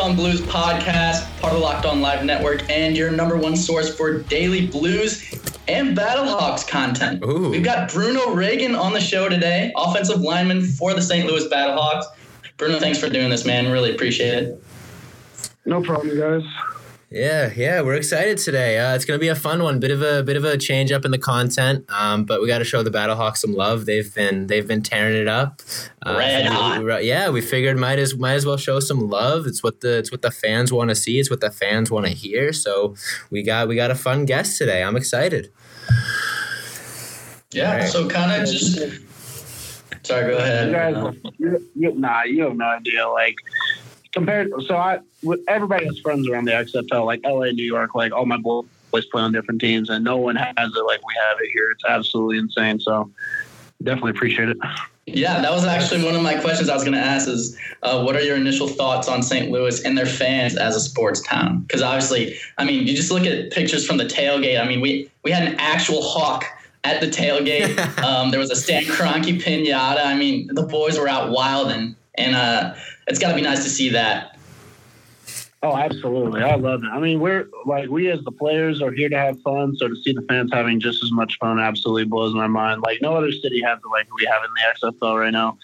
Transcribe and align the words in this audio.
to 0.00 0.06
the 0.06 0.10
Locked 0.10 0.10
On 0.10 0.16
Blues 0.16 0.40
podcast, 0.40 1.40
part 1.40 1.52
of 1.52 1.58
the 1.58 1.64
Locked 1.64 1.84
On 1.84 2.00
Live 2.00 2.24
Network, 2.24 2.68
and 2.70 2.96
your 2.96 3.10
number 3.10 3.36
one 3.36 3.56
source 3.56 3.94
for 3.94 4.20
daily 4.22 4.66
blues 4.66 5.32
and 5.68 5.96
Battlehawks 5.96 6.66
content. 6.66 7.22
Ooh. 7.24 7.50
We've 7.50 7.64
got 7.64 7.92
Bruno 7.92 8.32
Reagan 8.32 8.74
on 8.74 8.92
the 8.92 9.00
show 9.00 9.28
today, 9.28 9.72
offensive 9.76 10.20
lineman 10.20 10.62
for 10.62 10.94
the 10.94 11.02
St. 11.02 11.26
Louis 11.26 11.46
Battlehawks. 11.48 12.04
Bruno, 12.56 12.78
thanks 12.78 12.98
for 12.98 13.08
doing 13.08 13.30
this, 13.30 13.44
man. 13.44 13.70
Really 13.70 13.94
appreciate 13.94 14.34
it. 14.34 14.62
No 15.64 15.82
problem, 15.82 16.18
guys. 16.18 16.44
Yeah, 17.12 17.50
yeah, 17.56 17.80
we're 17.80 17.94
excited 17.96 18.38
today. 18.38 18.78
Uh, 18.78 18.94
it's 18.94 19.04
going 19.04 19.18
to 19.18 19.20
be 19.20 19.26
a 19.26 19.34
fun 19.34 19.64
one. 19.64 19.80
Bit 19.80 19.90
of 19.90 20.00
a 20.00 20.22
bit 20.22 20.36
of 20.36 20.44
a 20.44 20.56
change 20.56 20.92
up 20.92 21.04
in 21.04 21.10
the 21.10 21.18
content, 21.18 21.84
um, 21.88 22.24
but 22.24 22.40
we 22.40 22.46
got 22.46 22.58
to 22.58 22.64
show 22.64 22.84
the 22.84 22.90
Battlehawks 22.90 23.38
some 23.38 23.52
love. 23.52 23.84
They've 23.84 24.14
been 24.14 24.46
they've 24.46 24.66
been 24.66 24.80
tearing 24.80 25.16
it 25.16 25.26
up. 25.26 25.60
Uh, 26.06 26.14
Red 26.16 26.46
hot. 26.46 26.84
we- 26.84 27.00
yeah, 27.08 27.28
we 27.28 27.40
figured 27.40 27.76
might 27.78 27.98
as 27.98 28.16
might 28.16 28.34
as 28.34 28.46
well 28.46 28.56
show 28.56 28.78
some 28.78 29.08
love. 29.10 29.46
It's 29.48 29.60
what 29.60 29.80
the 29.80 29.98
it's 29.98 30.12
what 30.12 30.22
the 30.22 30.30
fans 30.30 30.72
want 30.72 30.90
to 30.90 30.94
see. 30.94 31.18
It's 31.18 31.30
what 31.30 31.40
the 31.40 31.50
fans 31.50 31.90
want 31.90 32.06
to 32.06 32.12
hear. 32.12 32.52
So 32.52 32.94
we 33.28 33.42
got 33.42 33.66
we 33.66 33.74
got 33.74 33.90
a 33.90 33.96
fun 33.96 34.24
guest 34.24 34.56
today. 34.56 34.84
I'm 34.84 34.94
excited. 34.94 35.52
Yeah, 37.52 37.78
Right. 37.78 37.88
so 37.88 38.08
kind 38.08 38.40
of 38.40 38.48
just. 38.48 38.78
Sorry, 40.02 40.30
go 40.32 40.38
ahead. 40.38 40.68
You 40.68 40.72
guys, 40.74 41.16
you, 41.38 41.70
you, 41.74 41.94
nah, 41.94 42.22
you 42.22 42.44
have 42.44 42.56
no 42.56 42.64
idea. 42.66 43.06
Like 43.08 43.34
compared, 44.12 44.50
so 44.66 44.76
I, 44.76 45.00
with 45.22 45.40
everybody 45.48 45.86
has 45.86 45.98
friends 45.98 46.28
around 46.28 46.44
the 46.46 46.52
XFL, 46.52 47.04
like 47.06 47.20
LA, 47.24 47.46
New 47.46 47.64
York, 47.64 47.94
like 47.94 48.12
all 48.12 48.26
my 48.26 48.38
boys 48.38 49.06
play 49.06 49.22
on 49.22 49.32
different 49.32 49.60
teams, 49.60 49.88
and 49.88 50.04
no 50.04 50.16
one 50.16 50.36
has 50.36 50.54
it 50.58 50.84
like 50.86 51.00
we 51.06 51.14
have 51.28 51.38
it 51.40 51.50
here. 51.52 51.70
It's 51.70 51.84
absolutely 51.88 52.38
insane. 52.38 52.80
So 52.80 53.10
definitely 53.82 54.10
appreciate 54.10 54.48
it. 54.48 54.56
Yeah, 55.06 55.40
that 55.40 55.50
was 55.50 55.64
actually 55.64 56.04
one 56.04 56.14
of 56.14 56.22
my 56.22 56.34
questions 56.34 56.68
I 56.68 56.74
was 56.74 56.84
going 56.84 56.94
to 56.94 57.00
ask 57.00 57.28
is 57.28 57.58
uh, 57.82 58.02
what 58.02 58.14
are 58.16 58.20
your 58.20 58.36
initial 58.36 58.68
thoughts 58.68 59.08
on 59.08 59.22
St. 59.22 59.50
Louis 59.50 59.82
and 59.84 59.98
their 59.98 60.06
fans 60.06 60.56
as 60.56 60.76
a 60.76 60.80
sports 60.80 61.20
town? 61.22 61.60
Because 61.62 61.82
obviously, 61.82 62.36
I 62.58 62.64
mean, 62.64 62.86
you 62.86 62.94
just 62.94 63.10
look 63.10 63.24
at 63.24 63.50
pictures 63.50 63.86
from 63.86 63.96
the 63.96 64.04
tailgate. 64.04 64.60
I 64.60 64.66
mean, 64.66 64.80
we, 64.80 65.10
we 65.24 65.30
had 65.30 65.48
an 65.48 65.56
actual 65.58 66.02
hawk 66.02 66.44
at 66.84 67.00
the 67.00 67.08
tailgate. 67.08 67.76
um, 68.04 68.30
there 68.30 68.40
was 68.40 68.50
a 68.50 68.56
Stan 68.56 68.84
Kroenke 68.84 69.42
pinata. 69.42 70.04
I 70.04 70.14
mean, 70.14 70.48
the 70.52 70.62
boys 70.62 70.98
were 70.98 71.08
out 71.08 71.30
wilding, 71.30 71.96
and 72.14 72.36
uh, 72.36 72.74
it's 73.10 73.18
got 73.18 73.28
to 73.30 73.34
be 73.34 73.42
nice 73.42 73.62
to 73.64 73.70
see 73.70 73.90
that. 73.90 74.36
Oh, 75.62 75.76
absolutely. 75.76 76.42
I 76.42 76.54
love 76.54 76.82
it. 76.84 76.88
I 76.90 76.98
mean, 76.98 77.20
we're 77.20 77.46
like 77.66 77.90
we 77.90 78.10
as 78.10 78.22
the 78.24 78.32
players 78.32 78.80
are 78.80 78.92
here 78.92 79.10
to 79.10 79.18
have 79.18 79.38
fun. 79.42 79.76
So 79.76 79.88
to 79.88 79.96
see 79.96 80.14
the 80.14 80.22
fans 80.22 80.50
having 80.50 80.80
just 80.80 81.02
as 81.04 81.12
much 81.12 81.36
fun 81.38 81.58
absolutely 81.58 82.04
blows 82.04 82.32
my 82.34 82.46
mind. 82.46 82.80
Like 82.80 83.02
no 83.02 83.14
other 83.14 83.30
city 83.30 83.60
has 83.60 83.78
it 83.78 83.88
like 83.90 84.08
we 84.14 84.24
have 84.24 84.40
in 84.42 84.50
the 84.54 84.88
XFL 85.02 85.20
right 85.20 85.30
now. 85.32 85.58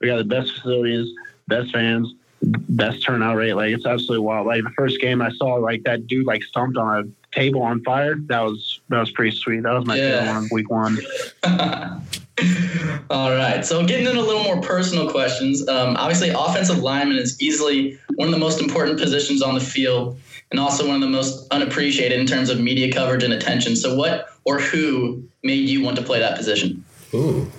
We 0.00 0.06
got 0.06 0.18
the 0.18 0.24
best 0.24 0.52
facilities, 0.52 1.08
best 1.48 1.72
fans, 1.72 2.14
best 2.42 3.02
turnout 3.02 3.36
rate. 3.38 3.54
Like 3.54 3.72
it's 3.72 3.86
absolutely 3.86 4.24
wild. 4.24 4.46
Like 4.46 4.62
the 4.62 4.70
first 4.70 5.00
game 5.00 5.20
I 5.20 5.30
saw, 5.32 5.54
like 5.54 5.82
that 5.82 6.06
dude 6.06 6.26
like 6.26 6.44
stomped 6.44 6.76
on 6.76 7.04
a 7.04 7.34
table 7.34 7.62
on 7.62 7.82
fire. 7.82 8.14
That 8.26 8.42
was 8.44 8.78
that 8.88 9.00
was 9.00 9.10
pretty 9.10 9.36
sweet. 9.36 9.64
That 9.64 9.72
was 9.72 9.84
my 9.84 9.96
Yeah. 9.96 10.20
favorite 10.20 10.32
one 10.32 10.48
week 10.52 10.70
one. 10.70 10.96
All 13.10 13.30
right. 13.32 13.64
So 13.64 13.84
getting 13.84 14.06
into 14.06 14.20
a 14.20 14.22
little 14.22 14.44
more 14.44 14.60
personal 14.60 15.10
questions. 15.10 15.66
Um, 15.68 15.96
obviously, 15.96 16.30
offensive 16.30 16.78
lineman 16.78 17.18
is 17.18 17.40
easily 17.40 17.98
one 18.16 18.28
of 18.28 18.32
the 18.32 18.40
most 18.40 18.60
important 18.60 18.98
positions 18.98 19.42
on 19.42 19.54
the 19.54 19.60
field, 19.60 20.18
and 20.50 20.60
also 20.60 20.86
one 20.86 20.96
of 20.96 21.00
the 21.00 21.08
most 21.08 21.46
unappreciated 21.50 22.18
in 22.18 22.26
terms 22.26 22.50
of 22.50 22.60
media 22.60 22.92
coverage 22.92 23.22
and 23.22 23.32
attention. 23.32 23.76
So, 23.76 23.96
what 23.96 24.28
or 24.44 24.60
who 24.60 25.24
made 25.42 25.68
you 25.68 25.82
want 25.82 25.96
to 25.96 26.02
play 26.02 26.20
that 26.20 26.36
position? 26.36 26.84
Ooh, 27.14 27.50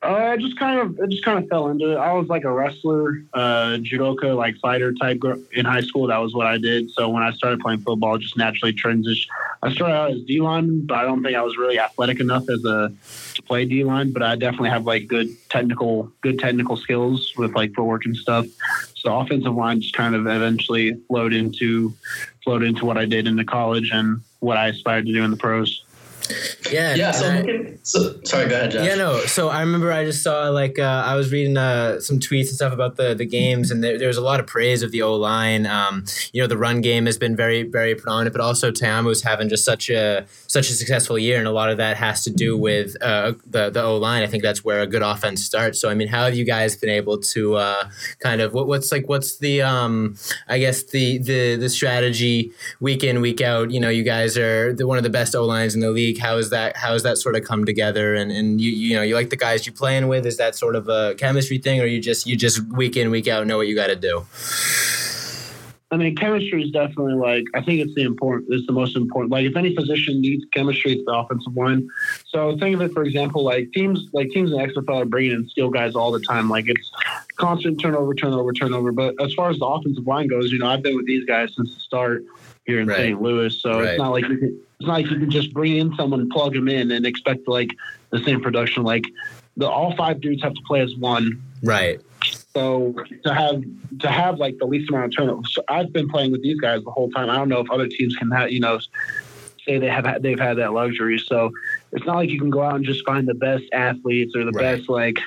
Uh, 0.00 0.14
I 0.14 0.36
just 0.36 0.56
kind 0.56 0.78
of, 0.78 0.98
it 1.00 1.10
just 1.10 1.24
kind 1.24 1.42
of 1.42 1.48
fell 1.48 1.68
into 1.68 1.90
it. 1.92 1.96
I 1.96 2.12
was 2.12 2.28
like 2.28 2.44
a 2.44 2.52
wrestler, 2.52 3.20
uh, 3.34 3.78
judoka, 3.80 4.36
like 4.36 4.56
fighter 4.58 4.92
type 4.94 5.20
in 5.52 5.64
high 5.64 5.80
school. 5.80 6.06
That 6.06 6.18
was 6.18 6.34
what 6.34 6.46
I 6.46 6.56
did. 6.56 6.90
So 6.92 7.08
when 7.08 7.24
I 7.24 7.32
started 7.32 7.58
playing 7.58 7.80
football, 7.80 8.16
just 8.16 8.36
naturally 8.36 8.72
transitioned. 8.72 9.26
I 9.60 9.72
started 9.72 9.94
out 9.94 10.10
as 10.12 10.22
D 10.22 10.40
line, 10.40 10.86
but 10.86 10.98
I 10.98 11.02
don't 11.02 11.24
think 11.24 11.36
I 11.36 11.42
was 11.42 11.56
really 11.56 11.80
athletic 11.80 12.20
enough 12.20 12.48
as 12.48 12.64
a 12.64 12.92
to 13.34 13.42
play 13.42 13.64
D 13.64 13.82
line. 13.82 14.12
But 14.12 14.22
I 14.22 14.36
definitely 14.36 14.70
have 14.70 14.86
like 14.86 15.08
good 15.08 15.28
technical, 15.48 16.12
good 16.20 16.38
technical 16.38 16.76
skills 16.76 17.32
with 17.36 17.56
like 17.56 17.74
footwork 17.74 18.04
and 18.04 18.16
stuff. 18.16 18.46
So 18.94 19.18
offensive 19.18 19.54
line 19.54 19.80
just 19.80 19.94
kind 19.94 20.14
of 20.14 20.28
eventually 20.28 20.94
flowed 21.08 21.32
into, 21.32 21.92
flowed 22.44 22.62
into 22.62 22.84
what 22.84 22.98
I 22.98 23.04
did 23.04 23.26
into 23.26 23.44
college 23.44 23.90
and 23.92 24.20
what 24.38 24.56
I 24.56 24.68
aspired 24.68 25.06
to 25.06 25.12
do 25.12 25.24
in 25.24 25.32
the 25.32 25.36
pros. 25.36 25.82
Yeah, 26.70 26.94
Yeah. 26.94 27.10
So, 27.12 27.26
I- 27.28 27.74
so 27.82 28.20
sorry. 28.24 28.48
Go 28.48 28.54
ahead, 28.56 28.70
Josh. 28.72 28.86
Yeah, 28.86 28.94
no. 28.96 29.20
So 29.20 29.48
I 29.48 29.60
remember 29.60 29.90
I 29.92 30.04
just 30.04 30.22
saw 30.22 30.48
like 30.50 30.78
uh, 30.78 30.82
I 31.06 31.14
was 31.14 31.32
reading 31.32 31.56
uh, 31.56 32.00
some 32.00 32.18
tweets 32.18 32.48
and 32.48 32.56
stuff 32.56 32.72
about 32.72 32.96
the 32.96 33.14
the 33.14 33.24
games, 33.24 33.70
and 33.70 33.82
there, 33.82 33.98
there 33.98 34.08
was 34.08 34.16
a 34.18 34.22
lot 34.22 34.40
of 34.40 34.46
praise 34.46 34.82
of 34.82 34.92
the 34.92 35.02
O 35.02 35.14
line. 35.14 35.66
Um, 35.66 36.04
you 36.32 36.42
know, 36.42 36.46
the 36.46 36.58
run 36.58 36.80
game 36.82 37.06
has 37.06 37.16
been 37.18 37.34
very 37.36 37.62
very 37.62 37.94
prominent, 37.94 38.34
but 38.34 38.42
also 38.42 38.70
Ta'amu's 38.70 39.22
having 39.22 39.48
just 39.48 39.64
such 39.64 39.88
a 39.88 40.26
such 40.46 40.68
a 40.70 40.72
successful 40.74 41.18
year, 41.18 41.38
and 41.38 41.46
a 41.46 41.50
lot 41.52 41.70
of 41.70 41.78
that 41.78 41.96
has 41.96 42.24
to 42.24 42.30
do 42.30 42.56
with 42.56 42.94
uh, 43.02 43.32
the 43.46 43.70
the 43.70 43.82
O 43.82 43.96
line. 43.96 44.22
I 44.22 44.26
think 44.26 44.42
that's 44.42 44.62
where 44.64 44.80
a 44.80 44.86
good 44.86 45.02
offense 45.02 45.42
starts. 45.44 45.80
So 45.80 45.88
I 45.88 45.94
mean, 45.94 46.08
how 46.08 46.24
have 46.24 46.34
you 46.34 46.44
guys 46.44 46.76
been 46.76 46.90
able 46.90 47.18
to 47.18 47.54
uh, 47.56 47.88
kind 48.20 48.40
of 48.42 48.52
what, 48.52 48.66
what's 48.66 48.92
like 48.92 49.08
what's 49.08 49.38
the 49.38 49.62
um, 49.62 50.16
I 50.46 50.58
guess 50.58 50.82
the 50.82 51.18
the 51.18 51.56
the 51.56 51.68
strategy 51.68 52.52
week 52.80 53.02
in 53.02 53.20
week 53.22 53.40
out? 53.40 53.70
You 53.70 53.80
know, 53.80 53.88
you 53.88 54.02
guys 54.02 54.36
are 54.36 54.74
the, 54.74 54.86
one 54.86 54.98
of 54.98 55.04
the 55.04 55.10
best 55.10 55.34
O 55.34 55.44
lines 55.44 55.74
in 55.74 55.80
the 55.80 55.90
league. 55.90 56.17
How 56.18 56.36
is 56.36 56.50
that? 56.50 56.76
How 56.76 56.92
has 56.92 57.02
that 57.02 57.18
sort 57.18 57.36
of 57.36 57.44
come 57.44 57.64
together? 57.64 58.14
And 58.14 58.30
and 58.30 58.60
you 58.60 58.70
you 58.70 58.96
know 58.96 59.02
you 59.02 59.14
like 59.14 59.30
the 59.30 59.36
guys 59.36 59.66
you're 59.66 59.74
playing 59.74 60.08
with? 60.08 60.26
Is 60.26 60.36
that 60.36 60.54
sort 60.54 60.76
of 60.76 60.88
a 60.88 61.14
chemistry 61.16 61.58
thing, 61.58 61.80
or 61.80 61.86
you 61.86 62.00
just 62.00 62.26
you 62.26 62.36
just 62.36 62.60
week 62.72 62.96
in 62.96 63.10
week 63.10 63.28
out 63.28 63.46
know 63.46 63.56
what 63.56 63.68
you 63.68 63.74
got 63.74 63.88
to 63.88 63.96
do? 63.96 64.24
I 65.90 65.96
mean, 65.96 66.14
chemistry 66.16 66.62
is 66.62 66.70
definitely 66.70 67.14
like 67.14 67.44
I 67.54 67.62
think 67.62 67.80
it's 67.80 67.94
the 67.94 68.02
important. 68.02 68.52
It's 68.52 68.66
the 68.66 68.72
most 68.72 68.94
important. 68.94 69.32
Like 69.32 69.46
if 69.46 69.56
any 69.56 69.74
position 69.74 70.20
needs 70.20 70.44
chemistry, 70.52 70.92
it's 70.92 71.04
the 71.06 71.12
offensive 71.12 71.56
line. 71.56 71.88
So 72.26 72.58
think 72.58 72.74
of 72.74 72.82
it, 72.82 72.92
for 72.92 73.02
example, 73.04 73.42
like 73.42 73.72
teams 73.72 74.06
like 74.12 74.28
teams 74.30 74.52
in 74.52 74.58
XFL 74.58 75.02
are 75.02 75.04
bringing 75.06 75.32
in 75.32 75.48
skill 75.48 75.70
guys 75.70 75.94
all 75.94 76.12
the 76.12 76.20
time. 76.20 76.50
Like 76.50 76.68
it's 76.68 76.90
constant 77.36 77.80
turnover, 77.80 78.14
turnover, 78.14 78.52
turnover. 78.52 78.92
But 78.92 79.14
as 79.22 79.32
far 79.32 79.48
as 79.48 79.58
the 79.58 79.66
offensive 79.66 80.06
line 80.06 80.28
goes, 80.28 80.52
you 80.52 80.58
know, 80.58 80.66
I've 80.66 80.82
been 80.82 80.96
with 80.96 81.06
these 81.06 81.24
guys 81.24 81.54
since 81.56 81.74
the 81.74 81.80
start 81.80 82.24
here 82.68 82.80
in 82.80 82.86
Right. 82.86 82.98
St. 82.98 83.20
Louis. 83.22 83.60
So 83.60 83.80
Right. 83.80 83.88
it's 83.88 83.98
not 83.98 84.10
like 84.10 84.28
you 84.28 84.36
can, 84.36 84.60
it's 84.78 84.86
not 84.86 84.92
like 85.00 85.10
you 85.10 85.18
can 85.18 85.30
just 85.30 85.52
bring 85.54 85.76
in 85.78 85.94
someone, 85.96 86.28
plug 86.30 86.52
them 86.52 86.68
in, 86.68 86.90
and 86.92 87.04
expect 87.06 87.48
like 87.48 87.70
the 88.10 88.22
same 88.24 88.40
production. 88.42 88.84
Like 88.84 89.06
the 89.56 89.66
all 89.68 89.96
five 89.96 90.20
dudes 90.20 90.42
have 90.42 90.52
to 90.54 90.60
play 90.68 90.80
as 90.82 90.94
one. 90.96 91.42
Right. 91.64 91.98
So 92.54 92.94
to 93.24 93.32
have 93.34 93.62
to 94.00 94.08
have 94.08 94.38
like 94.38 94.58
the 94.58 94.66
least 94.66 94.90
amount 94.90 95.06
of 95.06 95.16
turnover. 95.16 95.42
So 95.50 95.62
I've 95.68 95.92
been 95.94 96.08
playing 96.10 96.30
with 96.30 96.42
these 96.42 96.60
guys 96.60 96.84
the 96.84 96.90
whole 96.90 97.10
time. 97.10 97.30
I 97.30 97.36
don't 97.36 97.48
know 97.48 97.60
if 97.60 97.70
other 97.70 97.88
teams 97.88 98.14
can 98.16 98.30
have 98.32 98.50
you 98.52 98.60
know 98.60 98.78
say 99.64 99.78
they 99.78 99.88
have 99.88 100.04
had, 100.04 100.22
they've 100.22 100.38
had 100.38 100.58
that 100.58 100.72
luxury. 100.74 101.18
So 101.18 101.50
it's 101.92 102.04
not 102.04 102.16
like 102.16 102.28
you 102.30 102.38
can 102.38 102.50
go 102.50 102.62
out 102.62 102.74
and 102.76 102.84
just 102.84 103.04
find 103.06 103.26
the 103.26 103.34
best 103.34 103.64
athletes 103.72 104.36
or 104.36 104.44
the 104.44 104.52
Right. 104.52 104.76
best 104.78 104.88
like 104.90 105.18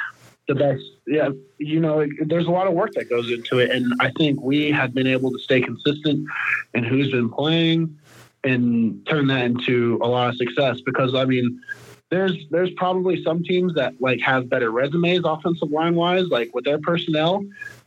the 0.53 0.59
best. 0.59 0.84
Yeah, 1.07 1.29
you 1.57 1.79
know, 1.79 2.06
there's 2.25 2.47
a 2.47 2.51
lot 2.51 2.67
of 2.67 2.73
work 2.73 2.91
that 2.94 3.09
goes 3.09 3.31
into 3.31 3.59
it, 3.59 3.72
and 3.72 3.94
I 4.00 4.12
think 4.12 4.41
we 4.41 4.72
have 4.72 4.94
been 4.94 5.07
able 5.07 5.31
to 5.31 5.39
stay 5.39 5.62
consistent 5.62 6.28
in 6.73 6.84
who's 6.84 7.12
been 7.12 7.29
playing 7.29 7.97
and 8.44 9.06
turn 9.07 9.28
that 9.28 9.45
into 9.45 10.00
a 10.01 10.07
lot 10.07 10.29
of 10.29 10.35
success. 10.35 10.81
Because 10.81 11.16
I 11.16 11.25
mean 11.25 11.62
there's 12.09 12.35
there's 12.50 12.72
probably 12.72 13.23
some 13.23 13.44
teams 13.44 13.73
that 13.75 13.94
like 14.00 14.19
have 14.21 14.50
better 14.50 14.71
resumes 14.71 15.21
offensive 15.25 15.71
line 15.71 15.95
wise, 15.95 16.27
like 16.27 16.54
with 16.54 16.65
their 16.65 16.80
personnel, 16.80 17.44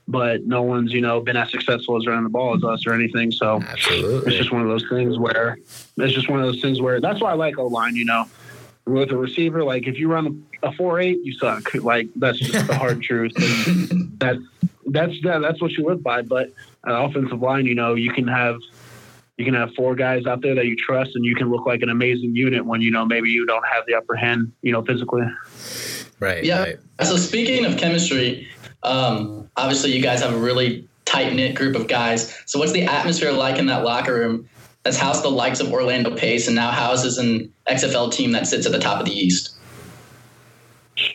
but 0.09 0.45
no 0.45 0.63
one's 0.63 0.93
you 0.93 1.01
know 1.01 1.21
been 1.21 1.37
as 1.37 1.51
successful 1.51 1.97
as 1.97 2.07
running 2.07 2.25
the 2.25 2.31
ball 2.31 2.57
as 2.57 2.65
us 2.65 2.87
or 2.87 2.95
anything. 2.95 3.31
So 3.31 3.61
it's 3.77 4.37
just 4.37 4.53
one 4.53 4.63
of 4.63 4.69
those 4.69 4.89
things 4.89 5.19
where 5.19 5.59
it's 5.99 6.15
just 6.15 6.29
one 6.29 6.41
of 6.41 6.47
those 6.47 6.63
things 6.63 6.81
where 6.81 7.01
that's 7.01 7.21
why 7.21 7.31
I 7.31 7.35
like 7.35 7.59
O 7.59 7.67
line. 7.67 7.97
You 7.97 8.07
know, 8.07 8.25
with 8.87 9.11
a 9.11 9.17
receiver, 9.17 9.65
like 9.65 9.87
if 9.87 9.99
you 9.99 10.11
run 10.11 10.47
a 10.63 10.73
four 10.73 11.01
eight, 11.01 11.19
you 11.23 11.33
suck. 11.39 11.75
Like 11.75 12.09
that's 12.17 12.39
just 12.39 12.67
the 12.67 12.77
hard 12.77 13.03
truth. 13.09 13.33
And 13.37 14.19
that's 14.19 14.41
that's 14.87 15.15
that, 15.23 15.41
that's 15.41 15.61
what 15.61 15.73
you 15.73 15.87
live 15.87 16.03
by. 16.03 16.23
But 16.23 16.53
an 16.85 16.93
offensive 16.93 17.41
line, 17.41 17.67
you 17.67 17.75
know, 17.75 17.95
you 17.95 18.13
can 18.13 18.29
have 18.29 18.59
you 19.37 19.45
can 19.45 19.55
have 19.55 19.75
four 19.75 19.95
guys 19.95 20.27
out 20.27 20.43
there 20.43 20.55
that 20.55 20.67
you 20.67 20.77
trust, 20.77 21.13
and 21.15 21.25
you 21.25 21.35
can 21.35 21.51
look 21.51 21.67
like 21.67 21.83
an 21.83 21.89
amazing 21.89 22.37
unit 22.37 22.65
when 22.65 22.81
you 22.81 22.91
know 22.91 23.05
maybe 23.05 23.31
you 23.31 23.47
don't 23.47 23.67
have 23.67 23.85
the 23.87 23.95
upper 23.95 24.15
hand, 24.15 24.53
you 24.63 24.73
know, 24.73 24.83
physically. 24.83 25.25
Right. 26.21 26.45
Yeah. 26.45 26.61
Right. 26.63 26.79
So 27.03 27.17
speaking 27.17 27.65
of 27.65 27.77
chemistry, 27.77 28.49
um, 28.83 29.51
obviously 29.57 29.93
you 29.93 30.03
guys 30.03 30.23
have 30.23 30.35
a 30.35 30.39
really 30.39 30.89
tight 31.05 31.33
knit 31.35 31.55
group 31.55 31.75
of 31.75 31.89
guys. 31.89 32.37
So 32.47 32.59
what's 32.59 32.73
the 32.73 32.85
atmosphere 32.85 33.33
like 33.33 33.59
in 33.59 33.67
that 33.67 33.83
locker 33.85 34.15
room? 34.15 34.49
That's 34.85 34.97
housed 34.99 35.23
the 35.23 35.31
likes 35.31 35.61
of 35.61 35.73
Orlando 35.73 36.15
Pace 36.15 36.47
and 36.47 36.55
now 36.55 36.71
houses 36.71 37.19
an 37.19 37.53
XFL 37.69 38.13
team 38.13 38.33
that 38.33 38.47
sits 38.47 38.67
at 38.67 38.73
the 38.73 38.79
top 38.79 39.01
of 39.01 39.07
the 39.07 39.13
East. 39.13 39.57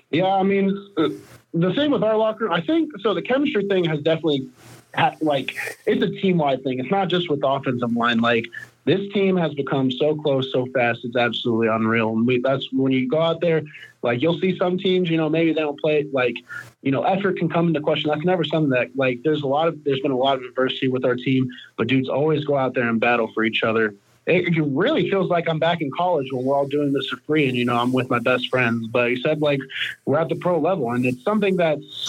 Yeah, 0.09 0.25
I 0.25 0.43
mean, 0.43 0.75
uh, 0.97 1.09
the 1.53 1.73
same 1.75 1.91
with 1.91 2.03
our 2.03 2.17
locker 2.17 2.45
room, 2.45 2.53
I 2.53 2.61
think 2.61 2.91
so. 3.01 3.13
The 3.13 3.21
chemistry 3.21 3.67
thing 3.67 3.85
has 3.85 3.99
definitely 4.01 4.49
had 4.95 5.21
like 5.21 5.55
it's 5.85 6.01
a 6.01 6.09
team 6.09 6.39
wide 6.39 6.63
thing. 6.63 6.79
It's 6.79 6.91
not 6.91 7.09
just 7.09 7.29
with 7.29 7.41
the 7.41 7.47
offensive 7.47 7.93
line. 7.93 8.19
Like 8.19 8.45
this 8.85 9.01
team 9.13 9.37
has 9.37 9.53
become 9.53 9.91
so 9.91 10.15
close 10.15 10.51
so 10.51 10.65
fast. 10.73 11.01
It's 11.03 11.15
absolutely 11.15 11.67
unreal. 11.67 12.09
And 12.09 12.25
we, 12.25 12.39
that's 12.39 12.67
when 12.71 12.91
you 12.91 13.07
go 13.07 13.21
out 13.21 13.41
there, 13.41 13.61
like 14.01 14.21
you'll 14.21 14.39
see 14.39 14.57
some 14.57 14.77
teams, 14.77 15.09
you 15.09 15.17
know, 15.17 15.29
maybe 15.29 15.53
they 15.53 15.61
don't 15.61 15.79
play 15.79 16.05
like, 16.13 16.35
you 16.81 16.91
know, 16.91 17.03
effort 17.03 17.37
can 17.37 17.49
come 17.49 17.67
into 17.67 17.81
question. 17.81 18.09
That's 18.09 18.25
never 18.25 18.43
something 18.43 18.71
that 18.71 18.95
like 18.95 19.21
there's 19.23 19.41
a 19.41 19.47
lot 19.47 19.67
of 19.67 19.83
there's 19.83 19.99
been 19.99 20.11
a 20.11 20.17
lot 20.17 20.37
of 20.37 20.43
adversity 20.43 20.87
with 20.87 21.05
our 21.05 21.15
team, 21.15 21.49
but 21.75 21.87
dudes 21.87 22.09
always 22.09 22.45
go 22.45 22.57
out 22.57 22.73
there 22.73 22.87
and 22.87 22.99
battle 22.99 23.31
for 23.33 23.43
each 23.43 23.63
other 23.63 23.93
it, 24.29 24.55
it 24.55 24.61
really 24.61 25.09
feels 25.09 25.29
like 25.29 25.49
I'm 25.49 25.59
back 25.59 25.81
in 25.81 25.89
college 25.91 26.31
when 26.31 26.45
we're 26.45 26.55
all 26.55 26.67
doing 26.67 26.93
this 26.93 27.07
for 27.07 27.17
free 27.17 27.47
and, 27.47 27.57
you 27.57 27.65
know, 27.65 27.75
I'm 27.75 27.91
with 27.91 28.09
my 28.09 28.19
best 28.19 28.49
friends. 28.49 28.87
But 28.87 29.09
he 29.09 29.21
said, 29.21 29.41
like, 29.41 29.59
we're 30.05 30.19
at 30.19 30.29
the 30.29 30.35
pro 30.35 30.59
level. 30.59 30.91
And 30.91 31.05
it's 31.05 31.23
something 31.23 31.57
that's, 31.57 32.07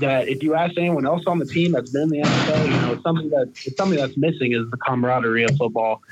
that 0.00 0.28
if 0.28 0.42
you 0.42 0.54
ask 0.54 0.76
anyone 0.76 1.06
else 1.06 1.26
on 1.26 1.38
the 1.38 1.46
team 1.46 1.72
that's 1.72 1.90
been 1.90 2.02
in 2.02 2.08
the 2.08 2.20
NFL, 2.22 2.64
you 2.64 2.70
know, 2.70 2.92
it's 2.94 3.02
something 3.02 3.30
that, 3.30 3.48
it's 3.64 3.76
something 3.76 3.98
that's 3.98 4.16
missing 4.16 4.52
is 4.52 4.68
the 4.70 4.76
camaraderie 4.78 5.44
of 5.44 5.56
football. 5.56 6.02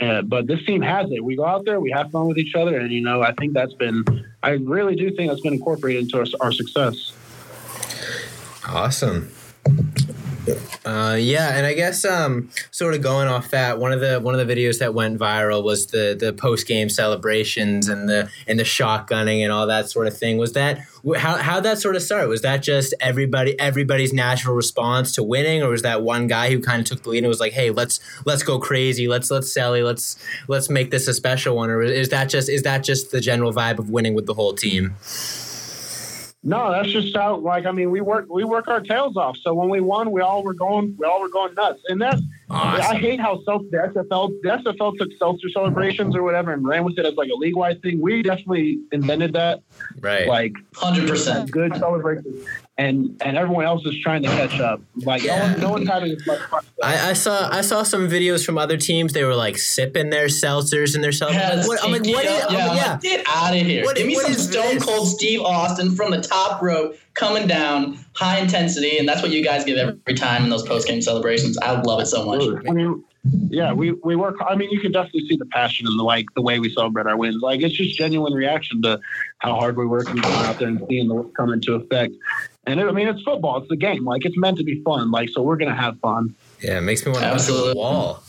Uh, 0.00 0.20
but 0.22 0.46
this 0.46 0.62
team 0.66 0.82
has 0.82 1.10
it. 1.10 1.24
We 1.24 1.36
go 1.36 1.46
out 1.46 1.64
there, 1.64 1.80
we 1.80 1.90
have 1.90 2.10
fun 2.10 2.26
with 2.26 2.36
each 2.36 2.54
other, 2.54 2.78
and 2.78 2.92
you 2.92 3.00
know, 3.00 3.22
I 3.22 3.32
think 3.32 3.54
that's 3.54 3.72
been, 3.72 4.04
I 4.46 4.50
really 4.62 4.94
do 4.94 5.10
think 5.10 5.28
that's 5.28 5.40
been 5.40 5.54
incorporated 5.54 6.04
into 6.04 6.18
our, 6.18 6.26
our 6.40 6.52
success. 6.52 7.12
Awesome. 8.64 9.28
Uh, 10.84 11.16
yeah, 11.18 11.56
and 11.56 11.66
I 11.66 11.74
guess 11.74 12.04
um, 12.04 12.50
sort 12.70 12.94
of 12.94 13.02
going 13.02 13.28
off 13.28 13.50
that 13.50 13.78
one 13.78 13.92
of 13.92 14.00
the 14.00 14.20
one 14.20 14.38
of 14.38 14.46
the 14.46 14.54
videos 14.54 14.78
that 14.78 14.94
went 14.94 15.18
viral 15.18 15.64
was 15.64 15.88
the 15.88 16.16
the 16.18 16.32
post 16.32 16.66
game 16.66 16.88
celebrations 16.88 17.88
and 17.88 18.08
the 18.08 18.30
and 18.46 18.58
the 18.58 18.62
shotgunning 18.64 19.42
and 19.42 19.52
all 19.52 19.66
that 19.66 19.90
sort 19.90 20.06
of 20.06 20.16
thing. 20.16 20.38
Was 20.38 20.52
that 20.52 20.78
how 21.16 21.36
how 21.36 21.60
that 21.60 21.78
sort 21.78 21.96
of 21.96 22.02
start? 22.02 22.28
Was 22.28 22.42
that 22.42 22.62
just 22.62 22.94
everybody 23.00 23.58
everybody's 23.58 24.12
natural 24.12 24.54
response 24.54 25.12
to 25.12 25.22
winning, 25.22 25.62
or 25.62 25.70
was 25.70 25.82
that 25.82 26.02
one 26.02 26.26
guy 26.26 26.50
who 26.50 26.60
kind 26.60 26.80
of 26.80 26.86
took 26.86 27.02
the 27.02 27.10
lead 27.10 27.18
and 27.18 27.28
was 27.28 27.40
like, 27.40 27.52
"Hey, 27.52 27.70
let's 27.70 28.00
let's 28.24 28.42
go 28.42 28.58
crazy, 28.58 29.08
let's 29.08 29.30
let's 29.30 29.52
Sally, 29.52 29.82
let's 29.82 30.16
let's 30.48 30.70
make 30.70 30.90
this 30.90 31.08
a 31.08 31.14
special 31.14 31.56
one," 31.56 31.70
or 31.70 31.82
is 31.82 32.10
that 32.10 32.28
just 32.28 32.48
is 32.48 32.62
that 32.62 32.84
just 32.84 33.10
the 33.10 33.20
general 33.20 33.52
vibe 33.52 33.78
of 33.78 33.90
winning 33.90 34.14
with 34.14 34.26
the 34.26 34.34
whole 34.34 34.54
team? 34.54 34.94
No, 36.46 36.70
that's 36.70 36.90
just 36.90 37.14
how. 37.16 37.38
Like, 37.38 37.66
I 37.66 37.72
mean, 37.72 37.90
we 37.90 38.00
work 38.00 38.26
we 38.30 38.44
work 38.44 38.68
our 38.68 38.80
tails 38.80 39.16
off. 39.16 39.36
So 39.38 39.52
when 39.52 39.68
we 39.68 39.80
won, 39.80 40.12
we 40.12 40.20
all 40.20 40.44
were 40.44 40.54
going 40.54 40.94
we 40.96 41.04
all 41.04 41.20
were 41.20 41.28
going 41.28 41.54
nuts. 41.54 41.82
And 41.88 42.00
that's 42.00 42.22
awesome. 42.50 42.96
I 42.96 42.98
hate 42.98 43.20
how 43.20 43.42
self 43.44 43.62
the 43.70 43.78
XFL 43.78 44.32
the 44.42 44.48
XFL 44.48 44.98
took 44.98 45.10
seltzer 45.18 45.48
celebrations 45.50 46.14
or 46.14 46.22
whatever 46.22 46.52
and 46.52 46.66
ran 46.66 46.84
with 46.84 46.98
it 46.98 47.06
as 47.06 47.14
like 47.14 47.30
a 47.30 47.34
league 47.34 47.56
wide 47.56 47.82
thing. 47.82 48.00
We 48.00 48.22
definitely 48.22 48.78
invented 48.92 49.32
that. 49.34 49.62
Right. 50.00 50.26
Like 50.26 50.54
hundred 50.74 51.08
percent 51.08 51.50
good 51.50 51.76
celebrations 51.76 52.46
and 52.78 53.20
and 53.24 53.36
everyone 53.36 53.64
else 53.64 53.84
is 53.86 53.98
trying 54.00 54.22
to 54.22 54.28
catch 54.28 54.60
up. 54.60 54.80
Like 54.96 55.22
yeah. 55.22 55.38
no, 55.38 55.52
one, 55.52 55.60
no 55.60 55.70
one's 55.70 55.88
having 55.88 56.12
as 56.12 56.26
much 56.26 56.40
fun. 56.40 56.62
I, 56.82 57.10
I, 57.10 57.12
saw 57.14 57.48
I 57.50 57.62
saw 57.62 57.82
some 57.82 58.08
videos 58.08 58.44
from 58.44 58.58
other 58.58 58.76
teams. 58.76 59.12
They 59.12 59.24
were 59.24 59.34
like 59.34 59.56
sipping 59.56 60.10
their 60.10 60.26
seltzers 60.26 60.94
and 60.94 61.02
their 61.02 61.10
seltzers. 61.10 61.66
what, 61.66 61.82
I'm 61.82 61.92
like, 61.92 62.04
what 62.04 62.24
is, 62.24 62.44
oh, 62.48 62.52
yeah, 62.52 62.66
like, 62.66 62.76
yeah. 62.76 62.98
get 63.00 63.26
out 63.28 63.54
of 63.54 63.62
here! 63.62 63.84
What, 63.84 63.96
Give 63.96 64.06
me 64.06 64.14
some 64.14 64.34
Stone 64.34 64.74
this? 64.74 64.84
Cold 64.84 65.08
Steve 65.08 65.40
Austin 65.40 65.94
from 65.94 66.10
the 66.10 66.20
top 66.20 66.60
row 66.60 66.92
coming 67.16 67.46
down, 67.46 67.98
high 68.14 68.38
intensity, 68.38 68.98
and 68.98 69.08
that's 69.08 69.22
what 69.22 69.30
you 69.32 69.42
guys 69.42 69.64
give 69.64 69.76
every 69.78 70.14
time 70.14 70.44
in 70.44 70.50
those 70.50 70.66
post 70.66 70.86
game 70.86 71.02
celebrations. 71.02 71.58
I 71.58 71.80
love 71.80 72.00
it 72.00 72.06
so 72.06 72.24
much. 72.24 72.42
I 72.68 72.72
mean, 72.72 73.02
yeah, 73.48 73.72
we, 73.72 73.92
we 73.92 74.14
work. 74.14 74.36
I 74.46 74.54
mean, 74.54 74.70
you 74.70 74.80
can 74.80 74.92
definitely 74.92 75.26
see 75.28 75.36
the 75.36 75.46
passion 75.46 75.86
and 75.86 75.98
the 75.98 76.04
like 76.04 76.26
the 76.34 76.42
way 76.42 76.60
we 76.60 76.72
celebrate 76.72 77.06
our 77.06 77.16
wins. 77.16 77.42
Like 77.42 77.62
it's 77.62 77.74
just 77.74 77.96
genuine 77.96 78.32
reaction 78.32 78.82
to 78.82 79.00
how 79.38 79.54
hard 79.54 79.76
we 79.76 79.86
work 79.86 80.08
and 80.08 80.22
going 80.22 80.34
out 80.46 80.58
there 80.58 80.68
and 80.68 80.80
seeing 80.88 81.08
the 81.08 81.22
come 81.36 81.52
into 81.52 81.74
effect. 81.74 82.14
And 82.66 82.80
it, 82.80 82.86
I 82.86 82.92
mean, 82.92 83.08
it's 83.08 83.22
football. 83.22 83.58
It's 83.58 83.68
the 83.68 83.76
game. 83.76 84.04
Like 84.04 84.24
it's 84.24 84.36
meant 84.36 84.58
to 84.58 84.64
be 84.64 84.82
fun. 84.82 85.10
Like 85.10 85.30
so, 85.30 85.42
we're 85.42 85.56
gonna 85.56 85.74
have 85.74 85.98
fun. 86.00 86.34
Yeah, 86.62 86.78
it 86.78 86.82
makes 86.82 87.04
me 87.04 87.12
want 87.12 87.24
to 87.24 87.28
Absolutely. 87.28 87.72
the 87.72 87.78
wall. 87.78 88.22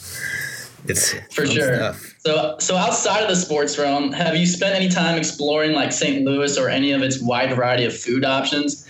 It's 0.86 1.14
for 1.34 1.46
sure. 1.46 1.76
Stuff. 1.76 2.16
So, 2.20 2.56
so 2.60 2.76
outside 2.76 3.24
of 3.24 3.30
the 3.30 3.36
sports 3.36 3.78
realm, 3.78 4.12
have 4.12 4.36
you 4.36 4.46
spent 4.46 4.76
any 4.76 4.90
time 4.90 5.18
exploring 5.18 5.74
like 5.74 5.92
St. 5.92 6.24
Louis 6.24 6.58
or 6.58 6.70
any 6.70 6.92
of 6.92 7.02
its 7.02 7.22
wide 7.22 7.54
variety 7.54 7.86
of 7.86 7.98
food 7.98 8.24
options? 8.24 8.88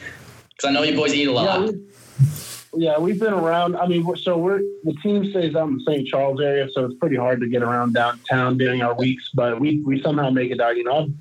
Because 0.49 0.69
I 0.69 0.71
know 0.71 0.83
you 0.83 0.95
boys 0.95 1.13
eat 1.13 1.27
a 1.27 1.31
lot. 1.31 1.65
Yeah, 1.65 1.71
yeah, 2.75 2.99
we've 2.99 3.19
been 3.19 3.33
around. 3.33 3.75
I 3.75 3.87
mean, 3.87 4.15
so 4.17 4.37
we're 4.37 4.59
the 4.83 4.93
team 5.01 5.29
stays 5.31 5.55
out 5.55 5.67
in 5.67 5.77
the 5.77 5.83
St. 5.83 6.07
Charles 6.07 6.39
area, 6.39 6.67
so 6.71 6.85
it's 6.85 6.95
pretty 6.99 7.15
hard 7.15 7.39
to 7.41 7.47
get 7.47 7.63
around 7.63 7.93
downtown 7.93 8.57
during 8.57 8.83
our 8.83 8.93
weeks. 8.93 9.31
But 9.33 9.59
we 9.59 9.81
we 9.81 10.01
somehow 10.01 10.29
make 10.29 10.51
it 10.51 10.59
out. 10.59 10.77
You 10.77 10.83
know, 10.83 10.97
I've 10.97 11.13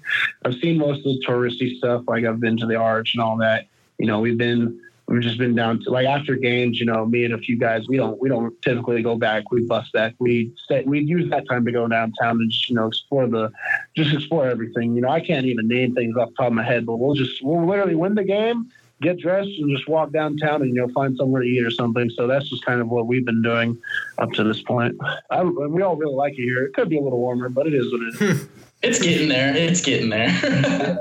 I've 0.44 0.60
seen 0.60 0.78
most 0.78 0.98
of 0.98 1.04
the 1.04 1.24
touristy 1.26 1.76
stuff. 1.78 2.04
Like 2.06 2.24
I've 2.24 2.40
been 2.40 2.56
to 2.58 2.66
the 2.66 2.76
Arch 2.76 3.14
and 3.14 3.22
all 3.22 3.38
that. 3.38 3.68
You 3.98 4.06
know, 4.06 4.20
we've 4.20 4.36
been 4.36 4.80
we've 5.08 5.23
just 5.23 5.38
been 5.38 5.55
down 5.55 5.81
to 5.81 5.91
like 5.91 6.06
after 6.06 6.37
games. 6.37 6.79
You 6.79 6.87
know, 6.87 7.06
me 7.06 7.25
and 7.25 7.35
a 7.35 7.38
few 7.38 7.58
guys. 7.58 7.88
We 7.88 7.97
don't 7.97 8.20
we 8.20 8.29
don't 8.29 8.61
typically 8.62 9.03
go 9.03 9.17
back. 9.17 9.50
We 9.50 9.64
bust 9.64 9.93
back. 9.93 10.14
We 10.19 10.53
stay, 10.64 10.85
we 10.85 11.00
use 11.00 11.31
that 11.31 11.49
time 11.49 11.64
to 11.64 11.73
go 11.73 11.87
downtown 11.88 12.41
and 12.41 12.50
just 12.50 12.69
you 12.69 12.76
know 12.76 12.87
explore 12.87 13.26
the 13.26 13.50
just 13.97 14.14
explore 14.14 14.47
everything. 14.47 14.94
You 14.94 15.03
know, 15.03 15.08
I 15.08 15.20
can't 15.20 15.47
even 15.47 15.69
name 15.69 15.94
things 15.94 16.17
off 16.17 16.31
the 16.31 16.35
top 16.37 16.47
of 16.49 16.53
my 16.53 16.64
head, 16.64 16.87
but 16.87 16.97
we'll 16.97 17.14
just 17.14 17.43
we'll 17.43 17.67
literally 17.67 17.94
win 17.94 18.14
the 18.14 18.25
game 18.25 18.70
get 19.03 19.19
dressed 19.19 19.50
and 19.58 19.70
just 19.76 19.87
walk 19.88 20.12
downtown 20.12 20.62
and 20.62 20.75
you 20.75 20.81
know 20.81 20.88
find 20.94 21.17
somewhere 21.17 21.43
to 21.43 21.49
eat 21.49 21.64
or 21.64 21.70
something. 21.70 22.11
So 22.11 22.26
that's 22.26 22.49
just 22.49 22.64
kind 22.64 22.81
of 22.81 22.88
what 22.88 23.06
we've 23.06 23.25
been 23.25 23.43
doing 23.43 23.79
up 24.19 24.32
to 24.32 24.44
this 24.44 24.62
point. 24.62 24.97
I, 25.31 25.43
we 25.43 25.82
all 25.82 25.97
really 25.97 26.14
like 26.14 26.32
it 26.32 26.43
here. 26.43 26.64
It 26.64 26.75
could 26.75 26.88
be 26.88 26.99
a 26.99 27.02
little 27.02 27.19
warmer, 27.19 27.49
but 27.49 27.67
it 27.67 27.75
is 27.75 27.93
what 27.93 28.02
it 28.02 28.31
is. 28.31 28.49
it's 28.82 29.00
getting 29.00 29.28
there. 29.28 29.56
It's 29.56 29.81
getting 29.81 30.11
there. 30.11 30.28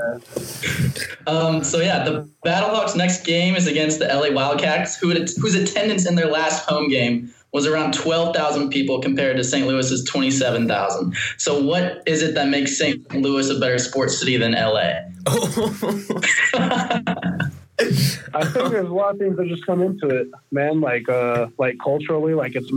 um, 1.28 1.64
so 1.64 1.80
yeah, 1.80 2.04
the 2.04 2.30
Battlehawks' 2.46 2.96
next 2.96 3.26
game 3.26 3.56
is 3.56 3.68
against 3.68 4.00
the 4.00 4.08
LA 4.08 4.34
Wildcats, 4.34 4.98
who 4.98 5.12
whose 5.12 5.56
attendance 5.56 6.08
in 6.08 6.16
their 6.16 6.28
last 6.28 6.68
home 6.68 6.90
game 6.90 7.34
was 7.56 7.66
around 7.66 7.94
12,000 7.94 8.70
people 8.70 9.00
compared 9.00 9.38
to 9.38 9.44
St. 9.44 9.66
Louis's 9.66 10.04
27,000. 10.04 11.16
So 11.38 11.64
what 11.64 12.04
is 12.06 12.22
it 12.22 12.36
that 12.36 12.50
makes 12.50 12.78
St. 12.78 13.16
Louis 13.16 13.50
a 13.50 13.58
better 13.58 13.78
sports 13.78 14.20
city 14.20 14.36
than 14.36 14.52
LA? 14.52 14.96
I 17.78 18.44
think 18.44 18.72
there's 18.72 18.90
a 18.90 18.94
lot 18.94 19.14
of 19.14 19.20
things 19.20 19.38
that 19.38 19.48
just 19.48 19.66
come 19.66 19.82
into 19.82 20.10
it, 20.10 20.28
man. 20.52 20.82
Like, 20.82 21.08
uh, 21.08 21.48
like 21.58 21.78
culturally, 21.82 22.34
like 22.34 22.56
it's 22.56 22.70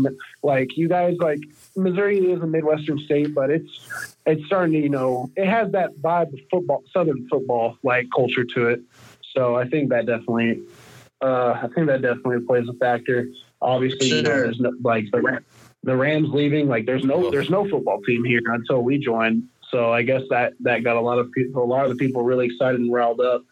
like 0.45 0.77
you 0.77 0.89
guys 0.89 1.17
like 1.19 1.41
Missouri 1.79 2.19
is 2.19 2.43
a 2.43 2.47
Midwestern 2.47 2.99
state, 2.99 3.35
but 3.35 3.51
it's 3.51 3.89
it's 4.27 4.45
starting 4.47 4.73
to 4.73 4.79
you 4.79 4.89
know 4.89 5.31
it 5.37 5.47
has 5.47 5.73
that 5.73 5.97
vibe 6.01 6.33
of 6.33 6.41
football, 6.51 6.85
Southern 6.93 7.27
football 7.29 7.79
like 7.83 8.07
culture 8.15 8.45
to 8.55 8.69
it. 8.69 8.81
So 9.35 9.57
I 9.57 9.69
think 9.69 9.91
that 9.91 10.07
definitely, 10.07 10.63
uh, 11.21 11.61
I 11.63 11.69
think 11.75 11.87
that 11.87 12.03
definitely 12.03 12.41
plays 12.47 12.69
a 12.69 12.75
factor. 12.75 13.29
Obviously, 13.61 14.09
sure. 14.09 14.17
you 14.19 14.23
know, 14.23 14.31
there's 14.31 14.61
no, 14.61 14.73
like 14.83 15.05
the, 15.13 15.41
the 15.83 15.97
Rams 15.97 16.29
leaving, 16.31 16.69
like 16.69 16.87
there's 16.87 17.05
no 17.05 17.31
there's 17.31 17.51
no 17.51 17.69
football 17.69 18.01
team 18.03 18.25
here 18.25 18.41
until 18.47 18.83
we 18.83 18.99
join. 18.99 19.49
So 19.71 19.93
I 19.93 20.03
guess 20.03 20.23
that 20.31 20.55
that 20.61 20.83
got 20.83 20.97
a 20.97 21.01
lot 21.01 21.19
of 21.19 21.31
people, 21.33 21.63
a 21.63 21.67
lot 21.67 21.85
of 21.85 21.91
the 21.91 21.97
people 21.97 22.23
really 22.23 22.47
excited 22.47 22.81
and 22.81 22.93
riled 22.93 23.21
up. 23.21 23.43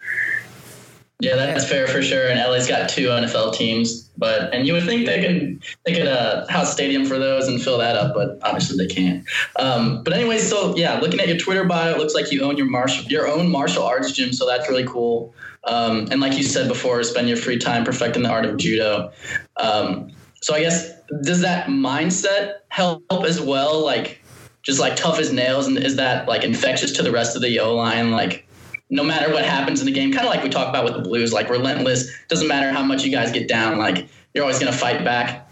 Yeah, 1.20 1.36
that's 1.36 1.66
fair 1.66 1.86
for 1.86 2.02
sure. 2.02 2.28
And 2.28 2.38
LA's 2.38 2.68
got 2.68 2.90
two 2.90 3.06
NFL 3.06 3.54
teams, 3.54 4.02
but 4.18 4.52
and 4.52 4.66
you 4.66 4.74
would 4.74 4.84
think 4.84 5.06
they 5.06 5.22
could 5.22 5.62
they 5.86 5.94
could 5.94 6.06
uh, 6.06 6.46
house 6.48 6.70
stadium 6.72 7.06
for 7.06 7.18
those 7.18 7.48
and 7.48 7.60
fill 7.60 7.78
that 7.78 7.96
up, 7.96 8.14
but 8.14 8.38
obviously 8.42 8.76
they 8.76 8.92
can't. 8.92 9.24
Um, 9.58 10.04
but 10.04 10.12
anyways, 10.12 10.46
so 10.46 10.76
yeah, 10.76 10.98
looking 11.00 11.18
at 11.18 11.26
your 11.26 11.38
Twitter 11.38 11.64
bio, 11.64 11.94
it 11.94 11.98
looks 11.98 12.14
like 12.14 12.30
you 12.30 12.42
own 12.42 12.58
your 12.58 12.66
martial 12.66 13.02
your 13.06 13.26
own 13.26 13.50
martial 13.50 13.82
arts 13.82 14.12
gym, 14.12 14.34
so 14.34 14.46
that's 14.46 14.68
really 14.68 14.84
cool. 14.84 15.34
Um, 15.64 16.06
and 16.10 16.20
like 16.20 16.36
you 16.36 16.42
said 16.42 16.68
before, 16.68 17.02
spend 17.02 17.28
your 17.28 17.38
free 17.38 17.58
time 17.58 17.82
perfecting 17.82 18.22
the 18.22 18.28
art 18.28 18.44
of 18.44 18.58
judo. 18.58 19.10
Um, 19.56 20.12
so 20.42 20.54
I 20.54 20.60
guess 20.60 20.92
does 21.22 21.40
that 21.40 21.68
mindset 21.68 22.56
help 22.68 23.24
as 23.24 23.40
well? 23.40 23.82
Like 23.82 24.22
just 24.62 24.80
like 24.80 24.96
tough 24.96 25.18
as 25.18 25.32
nails, 25.32 25.66
and 25.66 25.78
is 25.78 25.96
that 25.96 26.28
like 26.28 26.44
infectious 26.44 26.92
to 26.92 27.02
the 27.02 27.10
rest 27.10 27.36
of 27.36 27.42
the 27.42 27.58
O 27.58 27.74
line? 27.74 28.10
Like 28.10 28.45
no 28.90 29.02
matter 29.02 29.32
what 29.32 29.44
happens 29.44 29.80
in 29.80 29.86
the 29.86 29.92
game, 29.92 30.12
kind 30.12 30.26
of 30.26 30.32
like 30.32 30.42
we 30.42 30.48
talked 30.48 30.70
about 30.70 30.84
with 30.84 30.94
the 30.94 31.02
Blues, 31.02 31.32
like 31.32 31.50
relentless. 31.50 32.10
Doesn't 32.28 32.48
matter 32.48 32.70
how 32.70 32.82
much 32.82 33.04
you 33.04 33.10
guys 33.10 33.32
get 33.32 33.48
down, 33.48 33.78
like 33.78 34.08
you're 34.34 34.44
always 34.44 34.58
going 34.58 34.72
to 34.72 34.78
fight 34.78 35.04
back. 35.04 35.50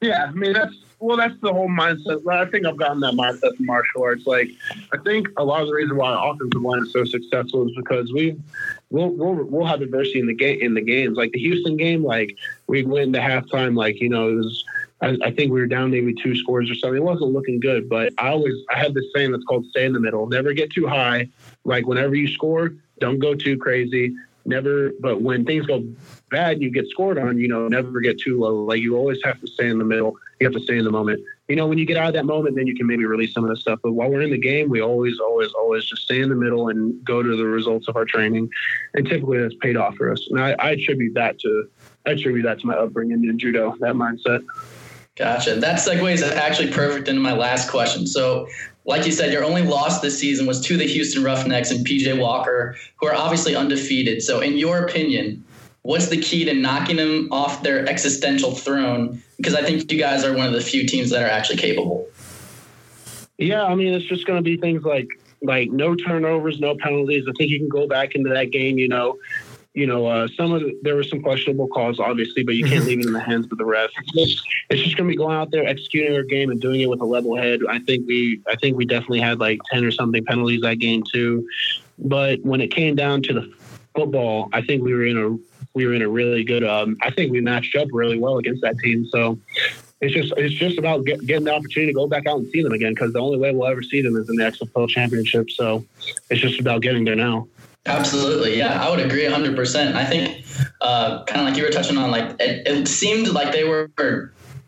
Yeah, 0.00 0.26
I 0.28 0.32
mean 0.32 0.52
that's 0.52 0.74
well, 1.00 1.16
that's 1.16 1.38
the 1.40 1.50
whole 1.50 1.68
mindset. 1.68 2.30
I 2.30 2.44
think 2.50 2.66
I've 2.66 2.76
gotten 2.76 3.00
that 3.00 3.14
mindset 3.14 3.56
from 3.56 3.64
martial 3.64 4.02
arts. 4.02 4.26
Like, 4.26 4.50
I 4.92 4.98
think 4.98 5.28
a 5.38 5.44
lot 5.44 5.62
of 5.62 5.68
the 5.68 5.72
reason 5.72 5.96
why 5.96 6.12
our 6.12 6.34
offensive 6.34 6.60
line 6.60 6.82
is 6.82 6.92
so 6.92 7.06
successful 7.06 7.66
is 7.66 7.74
because 7.74 8.12
we 8.12 8.36
we'll 8.90 9.08
we'll, 9.08 9.44
we'll 9.44 9.66
have 9.66 9.80
adversity 9.80 10.20
in 10.20 10.26
the 10.26 10.34
game 10.34 10.60
in 10.60 10.74
the 10.74 10.82
games. 10.82 11.16
Like 11.16 11.32
the 11.32 11.38
Houston 11.38 11.78
game, 11.78 12.04
like 12.04 12.36
we 12.66 12.82
went 12.82 13.14
to 13.14 13.20
halftime, 13.20 13.76
like 13.76 14.00
you 14.00 14.10
know 14.10 14.28
it 14.28 14.34
was 14.34 14.64
I, 15.00 15.16
I, 15.24 15.30
think 15.30 15.50
we 15.52 15.60
were 15.60 15.66
down 15.66 15.90
maybe 15.90 16.14
two 16.14 16.36
scores 16.36 16.70
or 16.70 16.74
something. 16.74 16.98
It 16.98 17.04
wasn't 17.04 17.32
looking 17.32 17.60
good, 17.60 17.88
but 17.88 18.12
I 18.18 18.28
always 18.28 18.54
I 18.70 18.78
had 18.78 18.92
this 18.92 19.06
saying 19.14 19.32
that's 19.32 19.44
called 19.44 19.64
stay 19.66 19.86
in 19.86 19.94
the 19.94 20.00
middle. 20.00 20.26
Never 20.26 20.52
get 20.52 20.70
too 20.70 20.86
high. 20.86 21.28
Like 21.64 21.86
whenever 21.86 22.14
you 22.14 22.28
score, 22.28 22.74
don't 22.98 23.18
go 23.18 23.34
too 23.34 23.56
crazy. 23.56 24.14
Never, 24.46 24.92
but 25.00 25.20
when 25.20 25.44
things 25.44 25.66
go 25.66 25.84
bad, 26.30 26.52
and 26.52 26.62
you 26.62 26.70
get 26.70 26.88
scored 26.88 27.18
on. 27.18 27.38
You 27.38 27.48
know, 27.48 27.68
never 27.68 28.00
get 28.00 28.18
too 28.18 28.40
low. 28.40 28.54
Like 28.64 28.80
you 28.80 28.96
always 28.96 29.18
have 29.24 29.40
to 29.40 29.46
stay 29.46 29.68
in 29.68 29.78
the 29.78 29.84
middle. 29.84 30.16
You 30.38 30.46
have 30.46 30.54
to 30.54 30.60
stay 30.60 30.78
in 30.78 30.84
the 30.84 30.90
moment. 30.90 31.20
You 31.48 31.56
know, 31.56 31.66
when 31.66 31.78
you 31.78 31.84
get 31.84 31.96
out 31.96 32.08
of 32.08 32.14
that 32.14 32.24
moment, 32.24 32.54
then 32.54 32.66
you 32.66 32.76
can 32.76 32.86
maybe 32.86 33.04
release 33.04 33.34
some 33.34 33.44
of 33.44 33.50
the 33.50 33.56
stuff. 33.56 33.80
But 33.82 33.92
while 33.92 34.08
we're 34.08 34.22
in 34.22 34.30
the 34.30 34.38
game, 34.38 34.70
we 34.70 34.80
always, 34.80 35.18
always, 35.18 35.50
always 35.52 35.84
just 35.84 36.02
stay 36.02 36.20
in 36.22 36.28
the 36.28 36.36
middle 36.36 36.68
and 36.68 37.04
go 37.04 37.22
to 37.22 37.36
the 37.36 37.44
results 37.44 37.88
of 37.88 37.96
our 37.96 38.04
training. 38.04 38.48
And 38.94 39.06
typically, 39.06 39.38
that's 39.38 39.54
paid 39.56 39.76
off 39.76 39.96
for 39.96 40.12
us. 40.12 40.26
And 40.30 40.40
I, 40.40 40.52
I 40.58 40.70
attribute 40.70 41.14
that 41.14 41.38
to 41.40 41.68
I 42.06 42.10
attribute 42.10 42.44
that 42.44 42.60
to 42.60 42.66
my 42.66 42.74
upbringing 42.74 43.24
in 43.24 43.38
judo, 43.38 43.76
that 43.80 43.94
mindset. 43.94 44.44
Gotcha. 45.16 45.56
That 45.56 45.78
segues 45.78 46.22
actually 46.22 46.72
perfect 46.72 47.08
into 47.08 47.20
my 47.20 47.32
last 47.32 47.68
question. 47.68 48.06
So, 48.06 48.46
like 48.84 49.06
you 49.06 49.12
said, 49.12 49.32
your 49.32 49.44
only 49.44 49.62
loss 49.62 50.00
this 50.00 50.18
season 50.18 50.46
was 50.46 50.60
to 50.62 50.76
the 50.76 50.84
Houston 50.86 51.22
Roughnecks 51.22 51.70
and 51.70 51.86
PJ 51.86 52.18
Walker, 52.18 52.76
who 52.96 53.06
are 53.06 53.14
obviously 53.14 53.54
undefeated. 53.54 54.22
So, 54.22 54.40
in 54.40 54.56
your 54.56 54.84
opinion, 54.84 55.44
what's 55.82 56.08
the 56.08 56.20
key 56.20 56.44
to 56.46 56.54
knocking 56.54 56.96
them 56.96 57.28
off 57.30 57.62
their 57.62 57.88
existential 57.88 58.52
throne? 58.52 59.22
Because 59.36 59.54
I 59.54 59.62
think 59.62 59.90
you 59.90 59.98
guys 59.98 60.24
are 60.24 60.34
one 60.34 60.46
of 60.46 60.52
the 60.52 60.60
few 60.60 60.86
teams 60.86 61.10
that 61.10 61.22
are 61.22 61.30
actually 61.30 61.58
capable. 61.58 62.08
Yeah, 63.38 63.64
I 63.64 63.74
mean, 63.74 63.94
it's 63.94 64.04
just 64.04 64.26
going 64.26 64.38
to 64.38 64.42
be 64.42 64.56
things 64.56 64.82
like 64.82 65.08
like 65.42 65.70
no 65.70 65.94
turnovers, 65.94 66.60
no 66.60 66.76
penalties. 66.76 67.24
I 67.28 67.32
think 67.38 67.50
you 67.50 67.58
can 67.58 67.68
go 67.68 67.86
back 67.86 68.14
into 68.14 68.28
that 68.30 68.50
game, 68.50 68.78
you 68.78 68.88
know, 68.88 69.18
you 69.74 69.86
know, 69.86 70.06
uh, 70.06 70.26
some 70.36 70.52
of 70.52 70.62
the, 70.62 70.76
there 70.82 70.96
were 70.96 71.04
some 71.04 71.22
questionable 71.22 71.68
calls, 71.68 72.00
obviously, 72.00 72.42
but 72.42 72.56
you 72.56 72.64
can't 72.64 72.84
leave 72.84 72.98
it 73.00 73.06
in 73.06 73.12
the 73.12 73.20
hands 73.20 73.46
of 73.50 73.56
the 73.56 73.64
refs. 73.64 73.90
It's 73.98 74.12
just, 74.12 74.48
it's 74.68 74.82
just 74.82 74.96
going 74.96 75.08
to 75.08 75.12
be 75.12 75.16
going 75.16 75.36
out 75.36 75.52
there, 75.52 75.64
executing 75.64 76.14
our 76.14 76.24
game, 76.24 76.50
and 76.50 76.60
doing 76.60 76.80
it 76.80 76.90
with 76.90 77.00
a 77.00 77.04
level 77.04 77.36
head. 77.36 77.60
I 77.68 77.78
think 77.78 78.06
we, 78.06 78.42
I 78.48 78.56
think 78.56 78.76
we 78.76 78.84
definitely 78.84 79.20
had 79.20 79.38
like 79.38 79.60
ten 79.70 79.84
or 79.84 79.92
something 79.92 80.24
penalties 80.24 80.62
that 80.62 80.80
game 80.80 81.04
too. 81.12 81.46
But 81.98 82.40
when 82.42 82.60
it 82.60 82.68
came 82.68 82.96
down 82.96 83.22
to 83.22 83.32
the 83.32 83.54
football, 83.94 84.48
I 84.52 84.62
think 84.62 84.82
we 84.82 84.92
were 84.92 85.04
in 85.04 85.18
a 85.18 85.38
we 85.72 85.86
were 85.86 85.94
in 85.94 86.02
a 86.02 86.08
really 86.08 86.42
good. 86.42 86.64
Um, 86.64 86.96
I 87.02 87.10
think 87.10 87.30
we 87.30 87.40
matched 87.40 87.76
up 87.76 87.88
really 87.92 88.18
well 88.18 88.38
against 88.38 88.62
that 88.62 88.76
team. 88.78 89.06
So 89.06 89.38
it's 90.00 90.14
just 90.14 90.32
it's 90.36 90.54
just 90.54 90.78
about 90.78 91.04
get, 91.04 91.24
getting 91.26 91.44
the 91.44 91.54
opportunity 91.54 91.92
to 91.92 91.96
go 91.96 92.08
back 92.08 92.26
out 92.26 92.38
and 92.38 92.50
see 92.50 92.62
them 92.62 92.72
again 92.72 92.94
because 92.94 93.12
the 93.12 93.20
only 93.20 93.38
way 93.38 93.54
we'll 93.54 93.68
ever 93.68 93.82
see 93.82 94.02
them 94.02 94.16
is 94.16 94.28
in 94.28 94.36
the 94.36 94.44
XFL 94.44 94.88
championship. 94.88 95.50
So 95.50 95.84
it's 96.28 96.40
just 96.40 96.58
about 96.58 96.82
getting 96.82 97.04
there 97.04 97.16
now. 97.16 97.46
Absolutely, 97.86 98.58
yeah, 98.58 98.84
I 98.84 98.90
would 98.90 99.00
agree 99.00 99.24
100. 99.24 99.56
percent 99.56 99.96
I 99.96 100.04
think, 100.04 100.44
uh, 100.80 101.24
kind 101.24 101.40
of 101.40 101.46
like 101.46 101.56
you 101.56 101.64
were 101.64 101.70
touching 101.70 101.96
on, 101.96 102.10
like 102.10 102.36
it, 102.38 102.66
it 102.66 102.88
seemed 102.88 103.28
like 103.28 103.52
they 103.52 103.64
were 103.64 103.90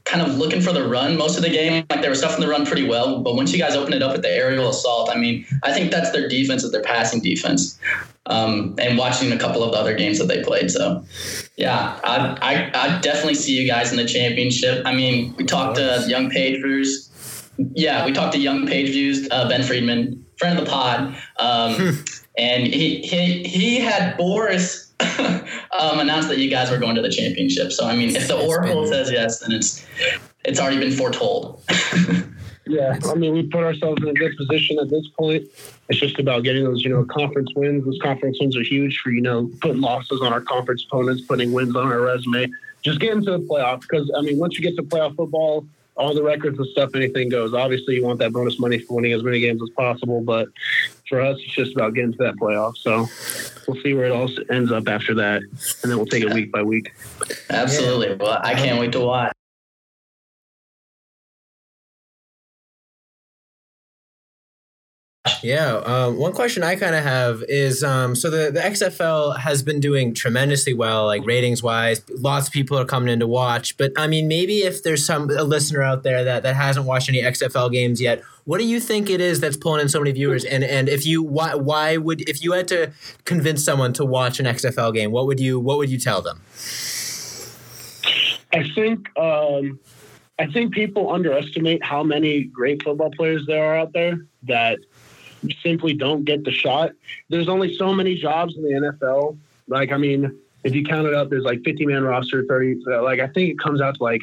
kind 0.05 0.23
of 0.23 0.37
looking 0.37 0.61
for 0.61 0.73
the 0.73 0.87
run 0.87 1.17
most 1.17 1.37
of 1.37 1.43
the 1.43 1.51
game. 1.51 1.85
Like 1.91 2.03
they 2.03 2.09
were 2.09 2.15
stuffing 2.15 2.41
the 2.41 2.49
run 2.49 2.65
pretty 2.67 2.89
well, 2.89 3.21
but 3.21 3.35
once 3.35 3.53
you 3.53 3.59
guys 3.59 3.77
open 3.77 3.93
it 3.93 4.03
up 4.03 4.13
with 4.13 4.23
the 4.23 4.31
aerial 4.31 4.69
assault, 4.71 5.11
I 5.11 5.17
mean, 5.17 5.47
I 5.63 5.73
think 5.73 5.91
that's 5.91 6.11
their 6.11 6.29
defense, 6.29 6.65
is 6.65 6.73
their 6.73 6.83
passing 6.83 7.21
defense. 7.21 7.79
Um, 8.27 8.77
and 8.79 8.97
watching 8.97 9.33
a 9.33 9.39
couple 9.39 9.63
of 9.65 9.73
the 9.73 9.79
other 9.79 9.95
games 9.95 10.19
that 10.19 10.29
they 10.29 10.43
played, 10.45 10.71
so 10.71 11.05
yeah, 11.57 11.99
I, 12.05 12.39
I 12.41 12.71
I 12.75 13.01
definitely 13.01 13.35
see 13.35 13.61
you 13.61 13.69
guys 13.69 13.91
in 13.91 13.97
the 13.97 14.07
championship. 14.07 14.87
I 14.87 14.95
mean, 14.95 15.35
we 15.37 15.45
talked 15.45 15.77
to 15.77 16.05
Young 16.07 16.31
Pageviews. 16.31 17.11
Yeah, 17.75 18.07
we 18.07 18.13
talked 18.13 18.33
to 18.35 18.39
Young 18.39 18.67
Pageviews, 18.67 19.27
uh, 19.33 19.49
Ben 19.49 19.65
Friedman, 19.65 20.25
friend 20.39 20.57
of 20.57 20.65
the 20.65 20.71
pod. 20.71 21.17
Um, 21.39 21.75
hmm 21.75 22.22
and 22.39 22.67
he 22.67 23.01
he 23.03 23.43
he 23.43 23.79
had 23.79 24.17
Boris 24.17 24.93
um, 25.19 25.99
announced 25.99 26.29
that 26.29 26.39
you 26.39 26.51
guys 26.51 26.71
were 26.71 26.79
going 26.79 26.95
to 26.95 27.03
the 27.03 27.11
championship. 27.11 27.73
So 27.73 27.87
I 27.87 27.95
mean, 27.95 28.15
if 28.15 28.29
the 28.29 28.39
Oracle 28.39 28.87
says 28.87 29.11
yes, 29.11 29.41
then 29.41 29.53
it's 29.53 29.85
it's 30.45 30.59
already 30.59 30.79
been 30.79 30.93
foretold. 30.93 31.63
yeah, 32.67 32.99
I 33.09 33.15
mean, 33.15 33.33
we 33.35 33.43
put 33.45 33.63
ourselves 33.63 34.03
in 34.03 34.09
a 34.09 34.15
good 34.15 34.37
position 34.37 34.79
at 34.79 34.91
this 34.91 35.07
point. 35.19 35.45
It's 35.89 36.01
just 36.01 36.19
about 36.19 36.43
getting 36.43 36.65
those, 36.65 36.85
you 36.85 36.91
know, 36.91 37.05
conference 37.05 37.51
wins. 37.55 37.85
Those 37.85 37.99
conference 38.03 38.39
wins 38.41 38.57
are 38.57 38.63
huge 38.63 38.99
for 38.99 39.11
you 39.11 39.21
know 39.21 39.51
putting 39.61 39.81
losses 39.81 40.21
on 40.23 40.33
our 40.33 40.41
conference 40.41 40.85
opponents, 40.85 41.23
putting 41.23 41.53
wins 41.53 41.77
on 41.77 41.87
our 41.87 42.01
resume. 42.01 42.49
Just 42.83 42.99
getting 42.99 43.25
to 43.25 43.33
the 43.33 43.39
playoff 43.39 43.83
because 43.83 44.11
I 44.17 44.23
mean, 44.23 44.39
once 44.39 44.59
you 44.59 44.63
get 44.63 44.77
to 44.77 44.83
playoff 44.83 45.17
football, 45.17 45.67
all 45.97 46.15
the 46.15 46.23
records 46.23 46.59
and 46.59 46.67
stuff, 46.69 46.91
anything 46.95 47.29
goes. 47.29 47.53
Obviously, 47.55 47.97
you 47.97 48.05
want 48.05 48.19
that 48.21 48.33
bonus 48.33 48.59
money 48.59 48.79
for 48.79 48.95
winning 48.95 49.13
as 49.13 49.23
many 49.23 49.41
games 49.41 49.63
as 49.63 49.71
possible, 49.71 50.21
but 50.21 50.49
for 51.09 51.21
us, 51.21 51.39
it's 51.41 51.55
just 51.55 51.75
about 51.75 51.95
getting 51.95 52.13
to 52.13 52.19
that 52.19 52.37
playoff. 52.37 52.77
So 52.77 53.07
we'll 53.67 53.83
see 53.83 53.95
where 53.95 54.07
it 54.07 54.13
all 54.13 54.31
ends 54.51 54.73
up 54.73 54.89
after 54.89 55.15
that, 55.15 55.43
and 55.43 55.91
then 55.91 55.97
we'll 55.97 56.07
take 56.07 56.25
it 56.25 56.33
week 56.33 56.51
by 56.51 56.63
week. 56.63 56.93
Absolutely. 57.51 58.15
Well, 58.15 58.41
I 58.43 58.55
can't 58.55 58.81
wait 58.81 58.93
to 58.93 59.01
watch. 59.01 59.33
Yeah. 65.43 65.77
Um, 65.77 66.17
one 66.19 66.33
question 66.33 66.63
I 66.63 66.77
kind 66.77 66.95
of 66.95 67.03
have 67.03 67.43
is 67.49 67.83
um, 67.83 68.15
so 68.15 68.31
the, 68.31 68.51
the 68.51 68.61
XFL 68.61 69.39
has 69.39 69.63
been 69.63 69.81
doing 69.81 70.15
tremendously 70.15 70.75
well, 70.75 71.07
like 71.07 71.25
ratings 71.25 71.63
wise. 71.63 72.03
Lots 72.11 72.49
of 72.49 72.53
people 72.53 72.79
are 72.79 72.85
coming 72.85 73.13
in 73.13 73.21
to 73.21 73.27
watch. 73.27 73.77
But 73.77 73.93
I 73.97 74.07
mean, 74.07 74.29
maybe 74.29 74.59
if 74.59 74.83
there's 74.83 75.05
some 75.05 75.31
a 75.31 75.45
listener 75.45 75.83
out 75.83 76.03
there 76.03 76.25
that, 76.25 76.43
that 76.43 76.57
hasn't 76.57 76.87
watched 76.87 77.09
any 77.09 77.23
XFL 77.23 77.73
games 77.73 78.01
yet, 78.01 78.23
what 78.45 78.59
do 78.59 78.65
you 78.65 78.81
think 78.81 79.09
it 79.09 79.21
is 79.21 79.41
that's 79.41 79.57
pulling 79.57 79.81
in 79.81 79.89
so 79.89 80.01
many 80.01 80.13
viewers? 80.13 80.45
And 80.45 80.65
and 80.65 80.89
if 80.89 81.07
you 81.07 81.23
why 81.23 81.55
why 81.55 81.97
would 81.97 82.29
if 82.29 82.43
you 82.43 82.53
had 82.53 82.69
to 82.69 82.93
convince 83.25 83.65
someone 83.65 83.93
to 83.95 84.05
watch 84.05 84.41
an 84.41 84.47
XFL 84.47 84.93
game, 84.95 85.13
what 85.13 85.27
would 85.27 85.41
you 85.41 85.61
what 85.61 85.79
would 85.79 85.91
you 85.91 85.99
tell 85.99 86.23
them? 86.23 86.41
I 88.55 88.69
think 88.75 89.09
um, 89.19 89.79
I 90.39 90.47
think 90.47 90.75
people 90.75 91.13
underestimate 91.13 91.85
how 91.85 92.03
many 92.03 92.45
great 92.45 92.83
football 92.83 93.11
players 93.17 93.45
there 93.47 93.65
are 93.65 93.79
out 93.79 93.93
there 93.93 94.27
that 94.45 94.79
simply 95.63 95.95
don't 95.95 96.25
get 96.25 96.45
the 96.45 96.53
shot. 96.53 96.93
There's 97.29 97.49
only 97.49 97.75
so 97.75 97.93
many 97.93 98.15
jobs 98.15 98.57
in 98.57 98.63
the 98.63 98.71
NFL. 98.71 99.39
Like, 99.69 99.93
I 99.93 99.97
mean, 99.97 100.39
if 100.65 100.75
you 100.75 100.85
count 100.85 101.07
it 101.07 101.15
up, 101.15 101.31
there's 101.31 101.45
like 101.45 101.63
50 101.65 101.87
man 101.87 102.05
roster, 102.05 102.45
30. 102.45 102.85
Like, 103.03 103.21
I 103.21 103.27
think 103.29 103.51
it 103.51 103.59
comes 103.59 103.81
out 103.81 103.97
to 103.97 104.03
like 104.03 104.23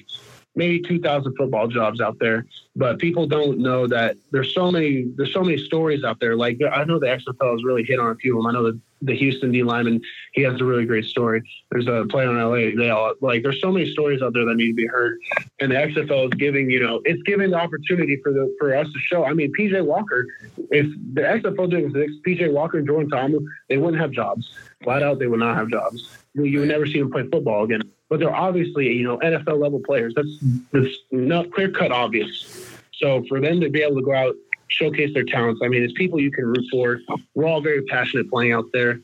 maybe 0.55 0.81
2,000 0.81 1.35
football 1.35 1.67
jobs 1.67 2.01
out 2.01 2.19
there. 2.19 2.45
But 2.75 2.99
people 2.99 3.27
don't 3.27 3.59
know 3.59 3.87
that 3.87 4.17
there's 4.31 4.53
so 4.53 4.71
many 4.71 5.05
there's 5.15 5.33
so 5.33 5.43
many 5.43 5.57
stories 5.57 6.03
out 6.03 6.19
there. 6.19 6.35
Like, 6.35 6.59
I 6.61 6.83
know 6.83 6.99
the 6.99 7.07
XFL 7.07 7.51
has 7.51 7.63
really 7.63 7.83
hit 7.83 7.99
on 7.99 8.11
a 8.11 8.15
few 8.15 8.37
of 8.37 8.43
them. 8.43 8.47
I 8.47 8.53
know 8.53 8.63
that 8.71 8.79
the 9.01 9.15
Houston 9.15 9.51
D 9.51 9.63
lineman, 9.63 10.01
he 10.33 10.41
has 10.41 10.59
a 10.59 10.63
really 10.63 10.85
great 10.85 11.05
story. 11.05 11.41
There's 11.71 11.87
a 11.87 12.05
player 12.09 12.29
in 12.29 12.37
LA. 12.37 12.81
They 12.81 12.89
all 12.89 13.13
like 13.21 13.43
there's 13.43 13.61
so 13.61 13.71
many 13.71 13.89
stories 13.91 14.21
out 14.21 14.33
there 14.33 14.45
that 14.45 14.55
need 14.55 14.69
to 14.69 14.73
be 14.73 14.87
heard. 14.87 15.19
And 15.59 15.71
the 15.71 15.75
XFL 15.75 16.25
is 16.25 16.33
giving, 16.37 16.69
you 16.69 16.79
know, 16.79 17.01
it's 17.05 17.21
giving 17.23 17.51
the 17.51 17.57
opportunity 17.57 18.19
for 18.23 18.31
the 18.31 18.53
for 18.59 18.75
us 18.75 18.87
to 18.87 18.99
show. 18.99 19.25
I 19.25 19.33
mean, 19.33 19.51
PJ 19.57 19.85
Walker, 19.85 20.25
if 20.71 20.87
the 21.13 21.21
XFL 21.21 21.69
didn't 21.69 21.95
exist, 21.95 22.23
PJ 22.25 22.51
Walker 22.51 22.77
and 22.77 22.87
Jordan 22.87 23.09
Ta'amu, 23.09 23.39
they 23.69 23.77
wouldn't 23.77 24.01
have 24.01 24.11
jobs. 24.11 24.51
Flat 24.83 25.03
out, 25.03 25.19
they 25.19 25.27
would 25.27 25.39
not 25.39 25.55
have 25.55 25.69
jobs. 25.69 26.09
You 26.33 26.59
would 26.59 26.69
never 26.69 26.85
see 26.85 26.99
them 26.99 27.11
play 27.11 27.27
football 27.29 27.63
again. 27.63 27.81
But 28.09 28.19
they're 28.19 28.35
obviously, 28.35 28.87
you 28.87 29.03
know, 29.03 29.17
NFL 29.19 29.61
level 29.61 29.79
players. 29.79 30.13
That's 30.15 30.37
that's 30.71 30.97
not 31.11 31.51
clear 31.51 31.71
cut 31.71 31.91
obvious. 31.91 32.69
So 32.93 33.23
for 33.29 33.39
them 33.39 33.61
to 33.61 33.69
be 33.69 33.81
able 33.81 33.95
to 33.95 34.01
go 34.01 34.13
out 34.13 34.35
showcase 34.69 35.13
their 35.13 35.23
talents. 35.23 35.61
I 35.63 35.67
mean, 35.67 35.83
it's 35.83 35.93
people 35.93 36.19
you 36.19 36.31
can 36.31 36.45
root 36.45 36.65
for. 36.71 36.99
We're 37.33 37.45
all 37.45 37.61
very 37.61 37.83
passionate 37.83 38.29
playing 38.29 38.53
out 38.53 38.65
there, 38.73 38.99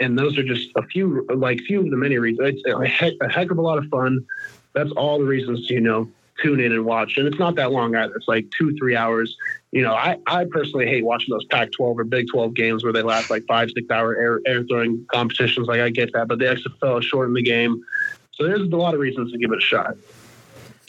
and 0.00 0.18
those 0.18 0.38
are 0.38 0.44
just 0.44 0.70
a 0.76 0.82
few, 0.82 1.26
like 1.34 1.60
few 1.60 1.80
of 1.80 1.90
the 1.90 1.96
many 1.96 2.18
reasons. 2.18 2.54
It's 2.54 2.62
a 2.66 2.86
heck, 2.86 3.14
a 3.20 3.28
heck 3.28 3.50
of 3.50 3.58
a 3.58 3.62
lot 3.62 3.78
of 3.78 3.86
fun. 3.86 4.24
That's 4.74 4.92
all 4.92 5.18
the 5.18 5.24
reasons 5.24 5.68
you 5.70 5.80
know 5.80 6.08
tune 6.42 6.60
in 6.60 6.72
and 6.72 6.84
watch. 6.84 7.16
And 7.16 7.26
it's 7.26 7.38
not 7.38 7.54
that 7.56 7.72
long 7.72 7.94
either. 7.94 8.14
It's 8.14 8.28
like 8.28 8.46
two, 8.56 8.74
three 8.76 8.96
hours. 8.96 9.36
You 9.72 9.82
know, 9.82 9.94
I, 9.94 10.18
I 10.26 10.44
personally 10.50 10.86
hate 10.86 11.04
watching 11.04 11.32
those 11.32 11.44
Pac 11.46 11.72
12 11.72 11.98
or 11.98 12.04
Big 12.04 12.26
12 12.30 12.54
games 12.54 12.84
where 12.84 12.92
they 12.92 13.02
last 13.02 13.30
like 13.30 13.44
five, 13.46 13.70
six 13.70 13.90
hour 13.90 14.16
air, 14.16 14.40
air 14.46 14.64
throwing 14.64 15.04
competitions. 15.12 15.66
Like, 15.66 15.80
I 15.80 15.90
get 15.90 16.12
that. 16.12 16.28
But 16.28 16.38
the 16.38 16.46
XFL 16.46 17.02
shortened 17.02 17.36
the 17.36 17.42
game. 17.42 17.82
So 18.32 18.44
there's 18.44 18.60
a 18.60 18.76
lot 18.76 18.94
of 18.94 19.00
reasons 19.00 19.32
to 19.32 19.38
give 19.38 19.50
it 19.52 19.58
a 19.58 19.62
shot. 19.62 19.96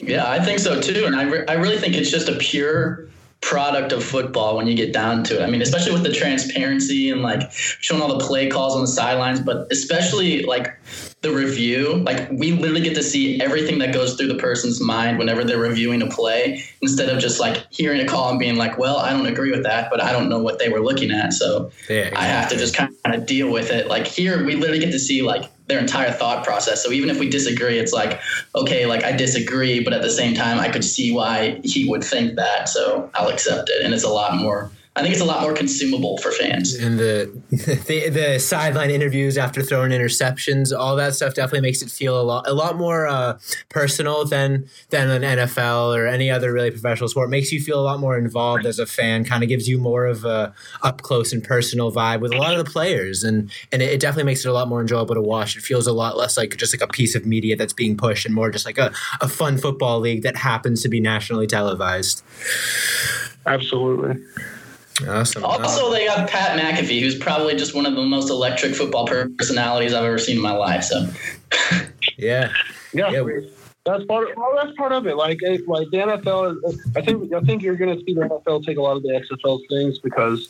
Yeah, 0.00 0.30
I 0.30 0.38
think 0.38 0.58
so 0.58 0.80
too. 0.80 1.06
And 1.06 1.16
I, 1.16 1.24
re- 1.24 1.46
I 1.48 1.54
really 1.54 1.78
think 1.78 1.94
it's 1.96 2.10
just 2.10 2.28
a 2.28 2.36
pure 2.36 3.08
product 3.40 3.92
of 3.92 4.02
football 4.02 4.56
when 4.56 4.66
you 4.66 4.74
get 4.74 4.92
down 4.92 5.22
to 5.24 5.40
it. 5.40 5.42
I 5.42 5.50
mean, 5.50 5.62
especially 5.62 5.92
with 5.92 6.02
the 6.02 6.12
transparency 6.12 7.10
and 7.10 7.22
like 7.22 7.50
showing 7.52 8.02
all 8.02 8.18
the 8.18 8.24
play 8.24 8.48
calls 8.48 8.74
on 8.74 8.80
the 8.82 8.88
sidelines, 8.88 9.40
but 9.40 9.70
especially 9.70 10.42
like 10.42 10.76
the 11.20 11.30
review. 11.30 11.96
Like 11.96 12.30
we 12.30 12.52
literally 12.52 12.82
get 12.82 12.94
to 12.94 13.02
see 13.02 13.40
everything 13.40 13.78
that 13.78 13.92
goes 13.92 14.16
through 14.16 14.28
the 14.28 14.36
person's 14.36 14.80
mind 14.80 15.18
whenever 15.18 15.44
they're 15.44 15.58
reviewing 15.58 16.02
a 16.02 16.06
play 16.08 16.64
instead 16.80 17.08
of 17.08 17.20
just 17.20 17.40
like 17.40 17.66
hearing 17.70 18.00
a 18.00 18.06
call 18.06 18.30
and 18.30 18.38
being 18.38 18.56
like, 18.56 18.78
well, 18.78 18.98
I 18.98 19.12
don't 19.12 19.26
agree 19.26 19.50
with 19.50 19.64
that, 19.64 19.90
but 19.90 20.02
I 20.02 20.12
don't 20.12 20.28
know 20.28 20.40
what 20.40 20.58
they 20.58 20.68
were 20.68 20.80
looking 20.80 21.10
at. 21.10 21.32
So 21.32 21.70
yeah, 21.88 21.96
exactly. 21.96 22.18
I 22.18 22.26
have 22.26 22.48
to 22.50 22.56
just 22.56 22.76
kind 22.76 22.94
of 23.06 23.26
deal 23.26 23.50
with 23.50 23.70
it. 23.70 23.88
Like 23.88 24.06
here, 24.06 24.44
we 24.44 24.54
literally 24.54 24.80
get 24.80 24.92
to 24.92 24.98
see 24.98 25.22
like 25.22 25.44
their 25.68 25.78
entire 25.78 26.10
thought 26.10 26.44
process. 26.44 26.82
So 26.82 26.90
even 26.92 27.10
if 27.10 27.18
we 27.18 27.28
disagree, 27.28 27.78
it's 27.78 27.92
like, 27.92 28.20
okay, 28.54 28.86
like 28.86 29.04
I 29.04 29.12
disagree, 29.12 29.80
but 29.80 29.92
at 29.92 30.02
the 30.02 30.10
same 30.10 30.34
time, 30.34 30.58
I 30.58 30.68
could 30.68 30.84
see 30.84 31.12
why 31.12 31.60
he 31.62 31.88
would 31.88 32.02
think 32.02 32.36
that. 32.36 32.68
So 32.68 33.10
I'll 33.14 33.28
accept 33.28 33.68
it. 33.68 33.84
And 33.84 33.92
it's 33.92 34.04
a 34.04 34.08
lot 34.08 34.36
more 34.36 34.70
I 34.98 35.02
think 35.02 35.12
it's 35.12 35.22
a 35.22 35.24
lot 35.24 35.42
more 35.42 35.54
consumable 35.54 36.18
for 36.18 36.32
fans. 36.32 36.74
And 36.74 36.98
the 36.98 37.30
the, 37.50 38.08
the 38.08 38.38
sideline 38.40 38.90
interviews 38.90 39.38
after 39.38 39.62
throwing 39.62 39.92
interceptions, 39.92 40.76
all 40.76 40.96
that 40.96 41.14
stuff 41.14 41.34
definitely 41.34 41.60
makes 41.60 41.82
it 41.82 41.90
feel 41.90 42.20
a 42.20 42.22
lot 42.22 42.48
a 42.48 42.52
lot 42.52 42.76
more 42.76 43.06
uh, 43.06 43.38
personal 43.68 44.24
than 44.24 44.68
than 44.90 45.08
an 45.08 45.22
NFL 45.22 45.96
or 45.96 46.08
any 46.08 46.30
other 46.30 46.52
really 46.52 46.72
professional 46.72 47.08
sport. 47.08 47.28
It 47.28 47.30
makes 47.30 47.52
you 47.52 47.60
feel 47.60 47.78
a 47.78 47.82
lot 47.82 48.00
more 48.00 48.18
involved 48.18 48.66
as 48.66 48.80
a 48.80 48.86
fan. 48.86 49.24
Kind 49.24 49.44
of 49.44 49.48
gives 49.48 49.68
you 49.68 49.78
more 49.78 50.04
of 50.04 50.24
a 50.24 50.52
up 50.82 51.02
close 51.02 51.32
and 51.32 51.44
personal 51.44 51.92
vibe 51.92 52.18
with 52.18 52.32
a 52.32 52.36
lot 52.36 52.58
of 52.58 52.64
the 52.64 52.70
players, 52.70 53.22
and 53.22 53.52
and 53.70 53.80
it, 53.80 53.92
it 53.92 54.00
definitely 54.00 54.24
makes 54.24 54.44
it 54.44 54.48
a 54.48 54.52
lot 54.52 54.66
more 54.66 54.80
enjoyable 54.80 55.14
to 55.14 55.22
watch. 55.22 55.56
It 55.56 55.62
feels 55.62 55.86
a 55.86 55.92
lot 55.92 56.16
less 56.16 56.36
like 56.36 56.56
just 56.56 56.74
like 56.74 56.82
a 56.82 56.92
piece 56.92 57.14
of 57.14 57.24
media 57.24 57.54
that's 57.54 57.72
being 57.72 57.96
pushed, 57.96 58.26
and 58.26 58.34
more 58.34 58.50
just 58.50 58.66
like 58.66 58.78
a, 58.78 58.92
a 59.20 59.28
fun 59.28 59.58
football 59.58 60.00
league 60.00 60.22
that 60.22 60.36
happens 60.36 60.82
to 60.82 60.88
be 60.88 60.98
nationally 60.98 61.46
televised. 61.46 62.24
Absolutely. 63.46 64.20
Awesome. 65.06 65.44
Also, 65.44 65.90
they 65.92 66.06
got 66.06 66.28
Pat 66.28 66.58
McAfee, 66.58 67.00
who's 67.00 67.16
probably 67.16 67.54
just 67.54 67.74
one 67.74 67.86
of 67.86 67.94
the 67.94 68.02
most 68.02 68.30
electric 68.30 68.74
football 68.74 69.06
personalities 69.06 69.94
I've 69.94 70.04
ever 70.04 70.18
seen 70.18 70.36
in 70.36 70.42
my 70.42 70.52
life. 70.52 70.84
So, 70.84 71.06
yeah, 72.18 72.52
yeah. 72.92 73.10
yeah. 73.10 73.22
That's 73.84 74.04
part. 74.04 74.30
Of, 74.30 74.36
well, 74.36 74.52
that's 74.56 74.76
part 74.76 74.92
of 74.92 75.06
it. 75.06 75.16
Like, 75.16 75.38
it, 75.42 75.66
like 75.68 75.88
the 75.90 75.98
NFL. 75.98 76.56
Is, 76.68 76.86
I 76.96 77.00
think. 77.00 77.32
I 77.32 77.40
think 77.40 77.62
you're 77.62 77.76
going 77.76 77.96
to 77.96 78.04
see 78.04 78.14
the 78.14 78.22
NFL 78.22 78.64
take 78.64 78.76
a 78.76 78.82
lot 78.82 78.96
of 78.96 79.02
the 79.02 79.10
XFL 79.10 79.60
things 79.68 79.98
because. 79.98 80.48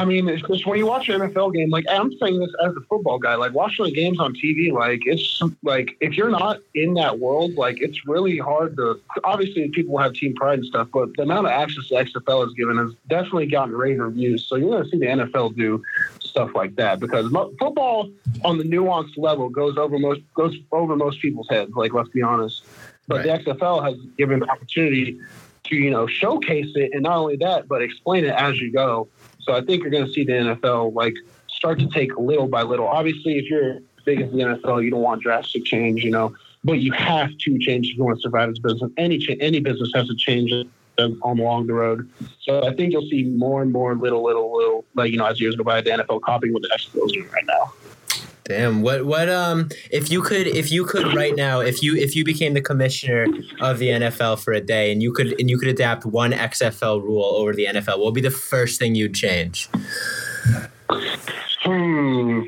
I 0.00 0.06
mean, 0.06 0.30
it's 0.30 0.40
just 0.40 0.66
when 0.66 0.78
you 0.78 0.86
watch 0.86 1.10
an 1.10 1.20
NFL 1.20 1.52
game, 1.52 1.68
like 1.68 1.84
I'm 1.90 2.10
saying 2.14 2.40
this 2.40 2.48
as 2.64 2.74
a 2.74 2.80
football 2.88 3.18
guy, 3.18 3.34
like 3.34 3.52
watching 3.52 3.84
the 3.84 3.92
games 3.92 4.18
on 4.18 4.32
TV, 4.34 4.72
like 4.72 5.02
it's 5.04 5.42
like 5.62 5.94
if 6.00 6.16
you're 6.16 6.30
not 6.30 6.58
in 6.74 6.94
that 6.94 7.18
world, 7.18 7.54
like 7.56 7.82
it's 7.82 8.06
really 8.06 8.38
hard 8.38 8.76
to. 8.78 8.98
Obviously, 9.24 9.68
people 9.68 9.98
have 9.98 10.14
team 10.14 10.34
pride 10.34 10.60
and 10.60 10.66
stuff, 10.66 10.88
but 10.90 11.14
the 11.16 11.22
amount 11.24 11.46
of 11.48 11.52
access 11.52 11.86
the 11.90 11.96
XFL 11.96 12.46
has 12.46 12.54
given 12.54 12.78
has 12.78 12.92
definitely 13.08 13.46
gotten 13.46 13.74
rave 13.76 13.98
reviews. 13.98 14.42
So 14.46 14.56
you're 14.56 14.70
going 14.70 14.84
to 14.84 14.88
see 14.90 14.98
the 14.98 15.04
NFL 15.06 15.54
do 15.54 15.82
stuff 16.20 16.50
like 16.54 16.76
that 16.76 16.98
because 16.98 17.30
mo- 17.30 17.52
football 17.58 18.10
on 18.42 18.56
the 18.56 18.64
nuanced 18.64 19.18
level 19.18 19.50
goes 19.50 19.76
over 19.76 19.98
most 19.98 20.22
goes 20.32 20.56
over 20.72 20.96
most 20.96 21.20
people's 21.20 21.48
heads. 21.50 21.72
Like 21.74 21.92
let's 21.92 22.08
be 22.08 22.22
honest, 22.22 22.64
but 23.06 23.26
Right. 23.26 23.44
the 23.44 23.52
XFL 23.52 23.84
has 23.84 23.96
given 24.16 24.42
an 24.42 24.48
opportunity 24.48 25.20
to 25.64 25.76
you 25.76 25.90
know 25.90 26.06
showcase 26.06 26.72
it 26.74 26.92
and 26.94 27.02
not 27.02 27.18
only 27.18 27.36
that 27.36 27.68
but 27.68 27.82
explain 27.82 28.24
it 28.24 28.34
as 28.34 28.58
you 28.58 28.72
go. 28.72 29.08
So 29.42 29.54
I 29.54 29.62
think 29.62 29.82
you're 29.82 29.90
going 29.90 30.06
to 30.06 30.12
see 30.12 30.24
the 30.24 30.32
NFL 30.32 30.94
like 30.94 31.14
start 31.48 31.78
to 31.80 31.88
take 31.88 32.16
little 32.16 32.48
by 32.48 32.62
little. 32.62 32.86
Obviously, 32.86 33.38
if 33.38 33.50
you're 33.50 33.78
big 34.04 34.20
as 34.20 34.30
the 34.30 34.38
NFL, 34.38 34.82
you 34.82 34.90
don't 34.90 35.02
want 35.02 35.22
drastic 35.22 35.64
change, 35.64 36.02
you 36.02 36.10
know, 36.10 36.34
but 36.64 36.74
you 36.74 36.92
have 36.92 37.36
to 37.38 37.58
change 37.58 37.88
if 37.88 37.96
you 37.96 38.04
want 38.04 38.18
to 38.18 38.22
survive 38.22 38.50
as 38.50 38.58
a 38.58 38.62
business. 38.62 38.90
Any 38.96 39.18
cha- 39.18 39.36
any 39.40 39.60
business 39.60 39.90
has 39.94 40.08
to 40.08 40.16
change 40.16 40.52
on 40.98 41.18
along 41.22 41.66
the 41.66 41.74
road. 41.74 42.08
So 42.40 42.66
I 42.66 42.74
think 42.74 42.92
you'll 42.92 43.08
see 43.08 43.24
more 43.24 43.62
and 43.62 43.72
more 43.72 43.94
little, 43.94 44.22
little, 44.22 44.54
little, 44.56 44.84
like 44.94 45.10
you 45.10 45.18
know, 45.18 45.26
as 45.26 45.40
years 45.40 45.56
go 45.56 45.64
by, 45.64 45.80
the 45.80 45.90
NFL 45.90 46.22
copying 46.22 46.52
what 46.52 46.62
the 46.62 46.68
XFL 46.68 47.06
is 47.06 47.12
doing 47.12 47.28
right 47.30 47.46
now. 47.46 47.72
Damn. 48.44 48.82
What 48.82 49.04
what 49.04 49.28
um 49.28 49.68
if 49.90 50.10
you 50.10 50.22
could 50.22 50.46
if 50.46 50.72
you 50.72 50.84
could 50.84 51.14
right 51.14 51.36
now 51.36 51.60
if 51.60 51.82
you 51.82 51.96
if 51.96 52.16
you 52.16 52.24
became 52.24 52.54
the 52.54 52.60
commissioner 52.60 53.26
of 53.60 53.78
the 53.78 53.88
NFL 53.88 54.38
for 54.40 54.52
a 54.52 54.60
day 54.60 54.90
and 54.90 55.02
you 55.02 55.12
could 55.12 55.38
and 55.38 55.48
you 55.48 55.58
could 55.58 55.68
adapt 55.68 56.04
one 56.04 56.32
XFL 56.32 57.02
rule 57.02 57.24
over 57.24 57.54
the 57.54 57.66
NFL, 57.66 57.98
what 57.98 58.06
would 58.06 58.14
be 58.14 58.20
the 58.20 58.30
first 58.30 58.78
thing 58.78 58.94
you'd 58.94 59.14
change? 59.14 59.68
Hmm. 61.62 62.42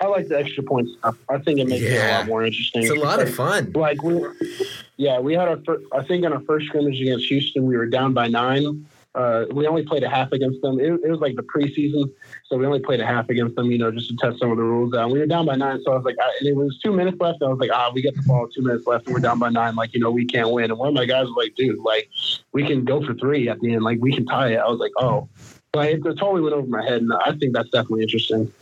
I 0.00 0.06
like 0.06 0.28
the 0.28 0.38
extra 0.38 0.62
point 0.62 0.88
stuff. 0.98 1.16
I 1.30 1.38
think 1.38 1.58
it 1.58 1.66
makes 1.66 1.84
it 1.84 1.96
a 1.96 2.18
lot 2.18 2.26
more 2.26 2.44
interesting. 2.44 2.82
It's 2.82 2.90
a 2.90 2.94
lot 2.94 3.20
of 3.20 3.34
fun. 3.34 3.72
Like 3.74 4.02
we, 4.02 4.22
yeah, 4.96 5.18
we 5.18 5.34
had 5.34 5.48
our. 5.48 5.56
Fir- 5.58 5.82
I 5.92 6.02
think 6.02 6.24
on 6.26 6.32
our 6.32 6.40
first 6.42 6.66
scrimmage 6.66 7.00
against 7.00 7.26
Houston, 7.26 7.66
we 7.66 7.76
were 7.76 7.86
down 7.86 8.12
by 8.12 8.28
nine. 8.28 8.86
Uh, 9.14 9.44
we 9.52 9.66
only 9.66 9.84
played 9.84 10.02
a 10.02 10.08
half 10.08 10.32
against 10.32 10.60
them. 10.60 10.80
It, 10.80 10.92
it 11.04 11.08
was 11.08 11.20
like 11.20 11.36
the 11.36 11.42
preseason, 11.42 12.10
so 12.46 12.56
we 12.56 12.66
only 12.66 12.80
played 12.80 13.00
a 13.00 13.06
half 13.06 13.28
against 13.28 13.54
them. 13.54 13.70
You 13.70 13.78
know, 13.78 13.92
just 13.92 14.08
to 14.08 14.16
test 14.16 14.40
some 14.40 14.50
of 14.50 14.56
the 14.56 14.64
rules 14.64 14.92
out. 14.94 15.10
We 15.10 15.20
were 15.20 15.26
down 15.26 15.46
by 15.46 15.54
nine, 15.54 15.80
so 15.84 15.92
I 15.92 15.96
was 15.96 16.04
like, 16.04 16.16
I, 16.20 16.36
and 16.40 16.48
it 16.48 16.56
was 16.56 16.78
two 16.82 16.92
minutes 16.92 17.18
left. 17.20 17.42
I 17.42 17.46
was 17.46 17.58
like, 17.58 17.70
ah, 17.72 17.92
we 17.94 18.02
get 18.02 18.16
the 18.16 18.22
ball, 18.22 18.48
two 18.48 18.62
minutes 18.62 18.86
left, 18.86 19.06
and 19.06 19.14
we're 19.14 19.20
down 19.20 19.38
by 19.38 19.50
nine. 19.50 19.76
Like, 19.76 19.94
you 19.94 20.00
know, 20.00 20.10
we 20.10 20.24
can't 20.24 20.50
win. 20.50 20.70
And 20.70 20.78
one 20.78 20.88
of 20.88 20.94
my 20.94 21.06
guys 21.06 21.26
was 21.26 21.36
like, 21.36 21.54
dude, 21.54 21.78
like, 21.78 22.08
we 22.52 22.66
can 22.66 22.84
go 22.84 23.04
for 23.04 23.14
three 23.14 23.48
at 23.48 23.60
the 23.60 23.74
end. 23.74 23.82
Like, 23.82 23.98
we 24.00 24.12
can 24.12 24.26
tie 24.26 24.54
it. 24.54 24.56
I 24.56 24.68
was 24.68 24.80
like, 24.80 24.92
oh, 24.98 25.28
but 25.72 25.88
it, 25.88 26.04
it 26.04 26.18
totally 26.18 26.40
went 26.40 26.54
over 26.54 26.66
my 26.66 26.84
head, 26.84 27.02
and 27.02 27.12
I 27.24 27.36
think 27.36 27.54
that's 27.54 27.70
definitely 27.70 28.02
interesting. 28.02 28.52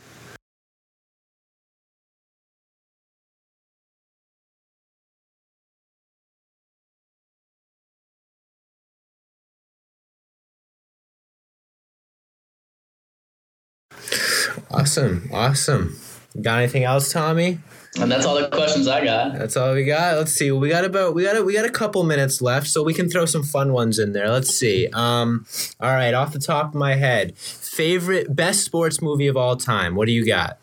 Awesome. 14.73 15.29
Awesome. 15.31 15.99
Got 16.41 16.59
anything 16.59 16.83
else, 16.83 17.11
Tommy? 17.11 17.59
And 17.99 18.11
that's 18.11 18.25
all 18.25 18.41
the 18.41 18.49
questions 18.49 18.87
I 18.87 19.03
got. 19.05 19.37
That's 19.37 19.55
all 19.55 19.73
we 19.75 19.85
got. 19.85 20.17
Let's 20.17 20.31
see. 20.31 20.51
We 20.51 20.67
got 20.67 20.83
about 20.83 21.13
we 21.13 21.23
got 21.23 21.37
a, 21.37 21.43
we 21.43 21.53
got 21.53 21.65
a 21.65 21.69
couple 21.69 22.03
minutes 22.03 22.41
left, 22.41 22.67
so 22.67 22.81
we 22.81 22.93
can 22.93 23.07
throw 23.07 23.25
some 23.25 23.43
fun 23.43 23.71
ones 23.71 23.99
in 23.99 24.13
there. 24.13 24.29
Let's 24.29 24.49
see. 24.49 24.87
Um, 24.93 25.45
all 25.79 25.91
right, 25.91 26.13
off 26.15 26.33
the 26.33 26.39
top 26.39 26.69
of 26.69 26.75
my 26.75 26.95
head, 26.95 27.37
favorite 27.37 28.35
best 28.35 28.63
sports 28.63 28.99
movie 28.99 29.27
of 29.27 29.37
all 29.37 29.55
time. 29.55 29.93
What 29.93 30.07
do 30.07 30.11
you 30.11 30.25
got? 30.25 30.57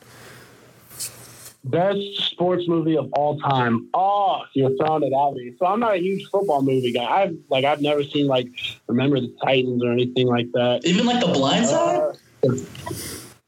Best 1.62 2.00
sports 2.32 2.66
movie 2.66 2.96
of 2.96 3.12
all 3.12 3.38
time. 3.38 3.88
Oh, 3.94 4.42
you're 4.54 4.76
throwing 4.76 5.04
it 5.04 5.12
at 5.14 5.34
me. 5.34 5.54
So 5.56 5.66
I'm 5.66 5.78
not 5.78 5.94
a 5.94 5.98
huge 5.98 6.28
football 6.30 6.62
movie 6.62 6.92
guy. 6.92 7.04
I've 7.04 7.36
like 7.48 7.64
I've 7.64 7.80
never 7.80 8.02
seen 8.02 8.26
like 8.26 8.48
Remember 8.88 9.20
the 9.20 9.32
Titans 9.44 9.84
or 9.84 9.92
anything 9.92 10.26
like 10.26 10.50
that. 10.52 10.80
Even 10.84 11.06
like 11.06 11.20
the 11.24 11.32
blind 11.32 11.66
side? 11.66 12.16
Uh, 12.44 12.56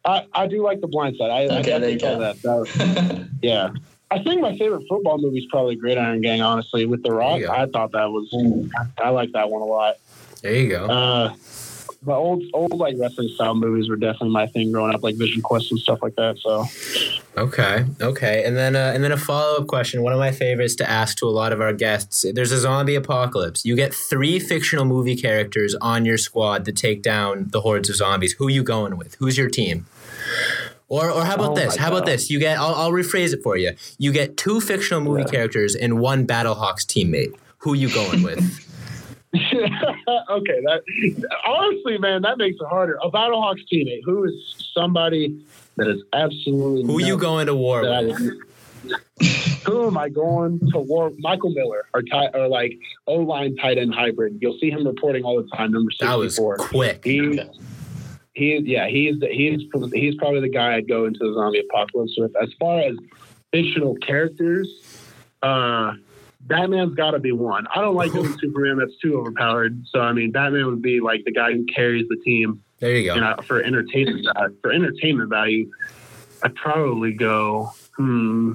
I, 0.04 0.26
I 0.32 0.46
do 0.46 0.62
like 0.62 0.80
the 0.80 0.88
blind 0.88 1.16
side. 1.16 1.30
I, 1.30 1.42
I 1.42 1.60
Okay, 1.60 1.78
there 1.78 1.90
you 1.90 1.98
go. 1.98 2.18
that. 2.18 2.42
that 2.42 2.56
was, 2.56 3.28
yeah. 3.42 3.70
I 4.10 4.22
think 4.22 4.42
my 4.42 4.56
favorite 4.58 4.84
football 4.88 5.18
movie 5.18 5.38
is 5.38 5.46
probably 5.50 5.76
Gridiron 5.76 6.20
Gang, 6.20 6.42
honestly, 6.42 6.84
with 6.84 7.02
The 7.02 7.12
Rock. 7.12 7.32
There 7.32 7.40
you 7.40 7.46
go. 7.46 7.52
I 7.52 7.66
thought 7.66 7.92
that 7.92 8.10
was 8.10 8.28
I 8.98 9.08
like 9.08 9.32
that 9.32 9.48
one 9.48 9.62
a 9.62 9.64
lot. 9.64 9.94
There 10.42 10.54
you 10.54 10.68
go. 10.68 10.86
Uh 10.86 11.34
the 12.04 12.12
old 12.12 12.42
old 12.52 12.78
like 12.78 12.96
wrestling 12.98 13.28
style 13.28 13.54
movies 13.54 13.88
were 13.88 13.96
definitely 13.96 14.30
my 14.30 14.46
thing 14.48 14.72
growing 14.72 14.94
up, 14.94 15.02
like 15.02 15.16
Vision 15.16 15.40
Quest 15.40 15.70
and 15.70 15.80
stuff 15.80 16.00
like 16.02 16.16
that. 16.16 16.36
So 16.38 16.64
Okay, 17.36 17.86
okay, 18.00 18.44
and 18.44 18.54
then 18.58 18.76
uh, 18.76 18.92
and 18.94 19.02
then 19.02 19.10
a 19.10 19.16
follow 19.16 19.56
up 19.62 19.66
question. 19.66 20.02
One 20.02 20.12
of 20.12 20.18
my 20.18 20.32
favorites 20.32 20.74
to 20.76 20.88
ask 20.90 21.16
to 21.18 21.26
a 21.26 21.30
lot 21.30 21.50
of 21.52 21.62
our 21.62 21.72
guests. 21.72 22.26
There's 22.30 22.52
a 22.52 22.58
zombie 22.58 22.94
apocalypse. 22.94 23.64
You 23.64 23.74
get 23.74 23.94
three 23.94 24.38
fictional 24.38 24.84
movie 24.84 25.16
characters 25.16 25.74
on 25.80 26.04
your 26.04 26.18
squad 26.18 26.66
to 26.66 26.72
take 26.72 27.00
down 27.00 27.46
the 27.50 27.62
hordes 27.62 27.88
of 27.88 27.96
zombies. 27.96 28.32
Who 28.34 28.48
you 28.48 28.62
going 28.62 28.98
with? 28.98 29.14
Who's 29.14 29.38
your 29.38 29.48
team? 29.48 29.86
Or, 30.88 31.10
or 31.10 31.24
how 31.24 31.36
about 31.36 31.52
Oh 31.52 31.54
this? 31.54 31.78
my 31.78 31.82
How 31.82 31.88
about 31.88 32.04
this? 32.04 32.28
You 32.28 32.38
get. 32.38 32.58
I'll, 32.58 32.74
I'll 32.74 32.92
rephrase 32.92 33.32
it 33.32 33.42
for 33.42 33.56
you. 33.56 33.72
You 33.96 34.12
get 34.12 34.36
two 34.36 34.60
fictional 34.60 35.00
movie 35.00 35.22
Yeah. 35.22 35.28
characters 35.30 35.74
and 35.74 36.00
one 36.00 36.26
Battlehawks 36.26 36.84
teammate. 36.84 37.34
Who 37.58 37.72
you 37.72 37.88
going 37.94 38.22
with? 38.22 38.38
okay, 39.34 40.60
that 40.66 40.82
honestly, 41.46 41.96
man, 41.96 42.20
that 42.20 42.36
makes 42.36 42.56
it 42.60 42.66
harder. 42.68 42.98
A 43.02 43.10
Battlehawks 43.10 43.62
teammate 43.72 44.00
who 44.04 44.24
is 44.24 44.34
somebody 44.74 45.42
that 45.76 45.88
is 45.88 46.02
absolutely 46.12 46.84
Who 46.84 47.00
you 47.00 47.16
going 47.16 47.46
to 47.46 47.54
war 47.54 47.82
with? 47.82 48.18
Who 49.64 49.86
am 49.86 49.96
I 49.96 50.08
going 50.08 50.58
to 50.72 50.78
war? 50.78 51.12
Michael 51.18 51.50
Miller 51.50 51.86
or 51.94 52.02
or 52.34 52.48
like 52.48 52.78
O 53.06 53.14
line 53.14 53.56
tight 53.56 53.78
end 53.78 53.94
hybrid. 53.94 54.38
You'll 54.40 54.58
see 54.58 54.70
him 54.70 54.86
reporting 54.86 55.24
all 55.24 55.40
the 55.40 55.48
time. 55.56 55.72
Number 55.72 55.90
That 56.00 56.18
was 56.18 56.38
quick. 56.58 57.04
He 57.04 57.40
he 58.34 58.58
yeah 58.64 58.88
he's 58.88 59.20
the, 59.20 59.28
he's 59.28 59.60
he's 59.92 60.14
probably 60.16 60.40
the 60.40 60.48
guy 60.48 60.74
I'd 60.76 60.88
go 60.88 61.04
into 61.04 61.20
the 61.20 61.34
zombie 61.34 61.60
apocalypse 61.60 62.14
with. 62.16 62.32
As 62.42 62.52
far 62.58 62.80
as 62.80 62.96
fictional 63.52 63.94
characters, 63.96 64.68
uh, 65.42 65.92
Batman's 66.42 66.94
got 66.94 67.12
to 67.12 67.18
be 67.18 67.32
one. 67.32 67.66
I 67.74 67.80
don't 67.80 67.94
like 67.94 68.12
doing 68.14 68.36
Superman; 68.38 68.78
that's 68.78 68.96
too 68.98 69.18
overpowered. 69.18 69.84
So 69.90 70.00
I 70.00 70.12
mean, 70.12 70.32
Batman 70.32 70.66
would 70.66 70.82
be 70.82 71.00
like 71.00 71.24
the 71.24 71.32
guy 71.32 71.52
who 71.52 71.64
carries 71.66 72.08
the 72.08 72.16
team. 72.24 72.62
There 72.78 72.96
you 72.96 73.14
go. 73.14 73.20
I, 73.20 73.42
for 73.42 73.62
entertainment 73.62 74.26
uh, 74.34 74.48
for 74.60 74.72
entertainment 74.72 75.30
value, 75.30 75.70
I'd 76.42 76.54
probably 76.54 77.12
go. 77.12 77.72
Hmm, 77.96 78.54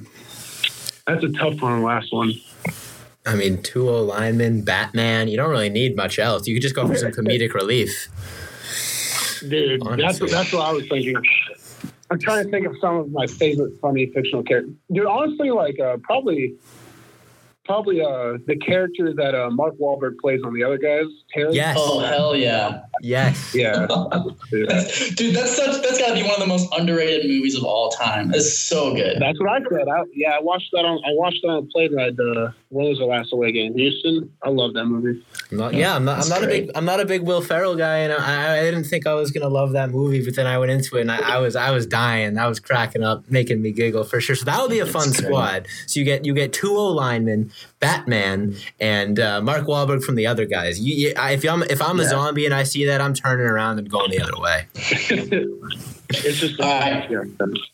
that's 1.05 1.23
a 1.23 1.31
tough 1.33 1.61
one. 1.61 1.83
Last 1.83 2.11
one. 2.11 2.33
I 3.25 3.35
mean, 3.35 3.61
two 3.61 3.89
O 3.89 4.03
linemen, 4.03 4.61
Batman. 4.63 5.27
You 5.27 5.37
don't 5.37 5.49
really 5.49 5.69
need 5.69 5.95
much 5.95 6.17
else. 6.17 6.47
You 6.47 6.55
could 6.55 6.61
just 6.61 6.75
go 6.75 6.87
for 6.87 6.95
some 6.95 7.11
comedic 7.11 7.53
relief. 7.53 8.07
Dude, 9.47 9.81
that's 9.97 10.19
that's 10.19 10.53
what 10.53 10.65
I 10.65 10.71
was 10.71 10.87
thinking. 10.87 11.15
I'm 12.09 12.19
trying 12.19 12.45
to 12.45 12.49
think 12.49 12.65
of 12.65 12.75
some 12.79 12.95
of 12.95 13.11
my 13.11 13.27
favorite 13.27 13.73
funny 13.81 14.05
fictional 14.07 14.43
characters. 14.43 14.73
Dude, 14.91 15.05
honestly, 15.05 15.51
like 15.51 15.77
uh, 15.79 15.97
probably, 16.03 16.55
probably 17.67 18.01
uh, 18.01 18.37
the 18.47 18.57
character 18.65 19.13
that 19.13 19.35
uh, 19.35 19.51
Mark 19.51 19.77
Wahlberg 19.77 20.17
plays 20.19 20.41
on 20.43 20.53
the 20.53 20.63
other 20.63 20.77
guys. 20.77 21.05
Terry. 21.31 21.53
Yes. 21.53 21.75
Oh 21.79 21.99
hell 21.99 22.35
yeah. 22.35 22.81
Yes. 23.01 23.53
Yeah. 23.53 23.85
Dude, 24.49 24.69
Dude, 25.15 25.35
that's 25.35 25.55
such 25.55 25.81
that's 25.83 25.99
gotta 25.99 26.15
be 26.15 26.23
one 26.23 26.33
of 26.33 26.39
the 26.39 26.47
most 26.47 26.67
underrated 26.75 27.29
movies 27.29 27.55
of 27.55 27.63
all 27.63 27.89
time. 27.91 28.33
It's 28.33 28.57
so 28.57 28.95
good. 28.95 29.17
that's 29.19 29.39
what 29.39 29.49
I 29.49 29.59
said. 29.69 29.87
I, 29.87 30.03
yeah, 30.13 30.31
I 30.31 30.41
watched 30.41 30.71
that 30.71 30.85
on. 30.85 30.97
I 31.05 31.11
watched 31.11 31.41
that 31.43 31.49
on 31.49 31.69
Play 31.71 31.89
Ride. 31.89 32.19
Uh, 32.19 32.51
when 32.69 32.87
was 32.89 32.97
the 32.97 33.05
last 33.05 33.33
away 33.33 33.51
game? 33.51 33.75
Houston. 33.75 34.31
I 34.41 34.49
love 34.49 34.73
that 34.73 34.85
movie. 34.85 35.23
I'm 35.49 35.57
not, 35.57 35.73
yeah, 35.73 35.95
I'm 35.95 36.03
not. 36.03 36.11
I'm 36.13 36.17
That's 36.17 36.29
not 36.29 36.43
a 36.43 36.47
big. 36.47 36.71
I'm 36.75 36.83
not 36.83 36.99
a 36.99 37.05
big 37.05 37.21
Will 37.21 37.41
Ferrell 37.41 37.75
guy, 37.77 37.99
and 37.99 38.11
I, 38.11 38.57
I 38.57 38.61
didn't 38.63 38.83
think 38.83 39.07
I 39.07 39.13
was 39.13 39.31
gonna 39.31 39.47
love 39.47 39.71
that 39.71 39.91
movie. 39.91 40.23
But 40.25 40.35
then 40.35 40.45
I 40.45 40.57
went 40.57 40.71
into 40.71 40.97
it, 40.97 41.01
and 41.01 41.11
I, 41.11 41.35
I 41.35 41.37
was, 41.37 41.55
I 41.55 41.71
was 41.71 41.85
dying. 41.85 42.37
I 42.37 42.47
was 42.47 42.59
cracking 42.59 43.01
up, 43.01 43.23
making 43.29 43.61
me 43.61 43.71
giggle 43.71 44.03
for 44.03 44.19
sure. 44.19 44.35
So 44.35 44.43
that 44.43 44.59
would 44.61 44.69
be 44.69 44.79
a 44.79 44.85
fun 44.85 45.07
That's 45.07 45.21
great. 45.21 45.27
squad. 45.29 45.67
So 45.85 45.99
you 46.01 46.05
get, 46.05 46.25
you 46.25 46.33
get 46.33 46.51
two 46.51 46.75
O 46.75 46.87
linemen, 46.89 47.51
Batman, 47.79 48.57
and 48.81 49.19
uh, 49.21 49.39
Mark 49.41 49.65
Wahlberg 49.67 50.03
from 50.03 50.15
the 50.15 50.27
other 50.27 50.45
guys. 50.45 50.81
You, 50.81 50.93
you, 51.09 51.13
I- 51.17 51.31
if 51.31 51.45
I'm, 51.47 51.63
if 51.63 51.81
I'm 51.81 51.97
a 52.01 52.05
zombie 52.05 52.43
and 52.45 52.53
I 52.53 52.63
see 52.63 52.85
that, 52.85 52.99
I'm 52.99 53.13
turning 53.13 53.45
around 53.45 53.79
and 53.79 53.89
going 53.89 54.11
the 54.11 54.19
other 54.21 54.37
way. 54.41 54.67
it's 56.09 56.39
just. 56.39 56.59
All 56.59 56.67
right. 56.79 57.09
yeah. 57.09 57.21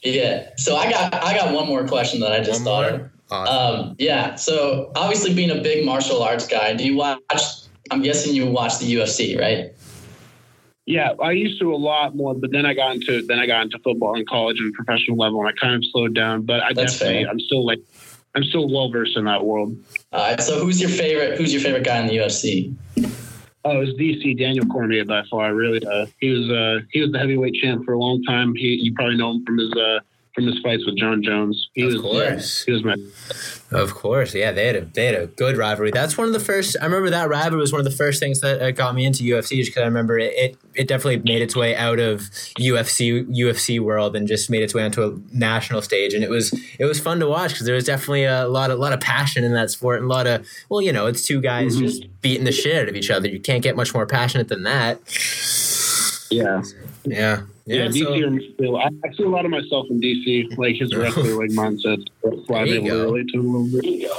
Yeah. 0.04 0.50
So 0.58 0.76
I 0.76 0.92
got 0.92 1.14
I 1.24 1.34
got 1.34 1.54
one 1.54 1.68
more 1.68 1.88
question 1.88 2.20
that 2.22 2.32
I 2.34 2.40
just 2.40 2.64
One 2.64 2.64
thought 2.66 2.86
of. 2.94 3.00
more. 3.00 3.10
Awesome. 3.32 3.80
Um, 3.90 3.96
yeah. 3.98 4.36
So 4.36 4.92
obviously, 4.96 5.34
being 5.34 5.50
a 5.50 5.62
big 5.62 5.86
martial 5.86 6.22
arts 6.22 6.46
guy, 6.48 6.74
do 6.76 6.84
you 6.86 6.96
watch? 6.98 7.20
I'm 7.92 8.02
guessing 8.02 8.34
you 8.34 8.46
watch 8.48 8.80
the 8.80 8.94
UFC, 8.94 9.40
right? 9.40 9.74
Yeah, 10.86 11.14
I 11.22 11.32
used 11.32 11.60
to 11.62 11.74
a 11.74 11.78
lot 11.78 12.16
more, 12.16 12.34
but 12.34 12.52
then 12.52 12.66
I 12.66 12.74
got 12.74 12.96
into 12.96 13.26
then 13.26 13.40
I 13.40 13.46
got 13.46 13.64
into 13.64 13.80
football 13.80 14.16
in 14.16 14.26
college 14.26 14.60
and 14.60 14.74
professional 14.74 15.18
level, 15.18 15.40
and 15.40 15.50
I 15.50 15.54
kind 15.54 15.76
of 15.76 15.84
slowed 15.92 16.14
down. 16.14 16.42
But 16.42 16.62
I 16.62 16.74
That's 16.74 17.00
definitely 17.00 17.24
fair. 17.24 17.32
I'm 17.32 17.40
still 17.40 17.66
like 17.66 17.80
I'm 18.36 18.44
still 18.44 18.70
well 18.70 18.92
versed 18.92 19.16
in 19.16 19.26
that 19.26 19.46
world. 19.46 19.78
All 20.12 20.20
right. 20.20 20.42
So 20.42 20.60
who's 20.60 20.82
your 20.82 20.90
favorite? 20.90 21.38
Who's 21.38 21.54
your 21.54 21.62
favorite 21.62 21.86
guy 21.86 22.00
in 22.00 22.08
the 22.08 22.18
UFC? 22.18 22.76
Oh, 23.66 23.78
it 23.78 23.80
was 23.80 23.90
DC 23.92 24.38
Daniel 24.38 24.66
Cormier 24.66 25.06
by 25.06 25.24
far. 25.32 25.54
Really, 25.54 25.86
uh, 25.86 26.06
he 26.20 26.30
was 26.32 26.50
uh, 26.50 26.86
he 26.92 27.00
was 27.00 27.14
the 27.14 27.20
heavyweight 27.20 27.54
champ 27.56 27.86
for 27.86 27.94
a 27.94 27.98
long 27.98 28.22
time. 28.24 28.54
He 28.56 28.80
you 28.82 28.94
probably 28.94 29.16
know 29.16 29.32
him 29.32 29.46
from 29.46 29.58
his 29.58 29.72
uh, 29.72 30.00
from 30.34 30.46
his 30.48 30.60
fights 30.64 30.84
with 30.86 30.98
Jon 30.98 31.22
Jones. 31.22 31.70
He 31.74 31.84
Of 31.84 31.94
was 31.94 32.02
course. 32.02 32.64
yeah, 32.66 32.66
he 32.66 32.72
was 32.72 32.84
my 32.84 32.96
Of 33.80 33.94
course, 33.94 34.34
yeah, 34.34 34.52
they 34.52 34.66
had 34.68 34.76
a 34.76 34.82
they 34.86 35.06
had 35.06 35.16
a 35.16 35.28
good 35.28 35.58
rivalry. 35.58 35.92
That's 35.92 36.18
one 36.18 36.28
of 36.28 36.34
the 36.34 36.40
first. 36.40 36.76
I 36.82 36.86
remember 36.86 37.10
that 37.12 37.30
rivalry 37.30 37.60
was 37.62 37.72
one 37.72 37.80
of 37.80 37.86
the 37.86 37.92
first 37.92 38.20
things 38.20 38.42
that 38.42 38.76
got 38.76 38.96
me 38.96 39.06
into 39.06 39.24
UFC 39.24 39.64
because 39.66 39.82
I 39.82 39.86
remember 39.86 40.18
it, 40.20 40.34
it. 40.36 40.58
It 40.76 40.88
definitely 40.88 41.18
made 41.32 41.44
its 41.44 41.56
way 41.56 41.76
out 41.76 42.00
of 42.00 42.22
UFC 42.60 43.28
UFC 43.30 43.80
world 43.80 44.16
and 44.16 44.28
just 44.28 44.50
made 44.50 44.64
its 44.64 44.74
way 44.74 44.84
onto 44.84 45.04
a 45.04 45.16
national 45.32 45.84
stage, 45.84 46.16
and 46.16 46.24
it 46.24 46.32
was 46.32 46.52
it 46.80 46.86
was 46.86 47.00
fun 47.00 47.20
to 47.20 47.28
watch 47.28 47.52
because 47.52 47.68
there 47.68 47.76
was 47.76 47.84
definitely 47.86 48.24
a 48.24 48.48
lot 48.48 48.72
of 48.72 48.80
lot 48.80 48.92
of 48.92 49.00
passion 49.00 49.44
in 49.44 49.54
that 49.54 49.70
sport 49.70 50.02
and 50.02 50.10
a 50.10 50.14
lot 50.14 50.26
of 50.26 50.44
well, 50.70 50.82
you 50.82 50.92
know, 50.92 51.06
it's 51.06 51.24
two 51.28 51.42
guys 51.42 51.76
Mhm. 51.78 51.80
just 51.82 52.06
beating 52.22 52.44
the 52.46 52.52
shit 52.52 52.76
out 52.76 52.90
of 52.90 52.96
each 52.96 53.12
other. 53.12 53.28
You 53.28 53.40
can't 53.40 53.62
get 53.62 53.76
much 53.76 53.94
more 53.94 54.08
passionate 54.08 54.48
than 54.48 54.64
that. 54.64 55.00
Yeah 56.34 56.62
Yeah, 57.06 57.42
yeah. 57.66 57.86
yeah. 57.86 57.88
DC, 57.88 58.04
so- 58.04 58.14
are 58.14 58.54
still, 58.54 58.78
I, 58.78 58.90
I 59.06 59.14
see 59.16 59.24
a 59.24 59.30
lot 59.30 59.46
of 59.46 59.52
myself 59.52 59.88
in 59.90 60.00
DC, 60.02 60.58
like 60.58 60.76
his 60.76 60.94
wrestler 60.96 61.36
like 61.36 61.52
mindset. 61.52 62.08
So 62.22 62.56
I'm 62.56 62.68
There 62.68 62.76
able 62.78 62.88
to 62.90 63.02
relate 63.04 63.28
to 63.34 63.40
a 63.40 63.42
little 63.42 63.68
bit. 63.82 64.10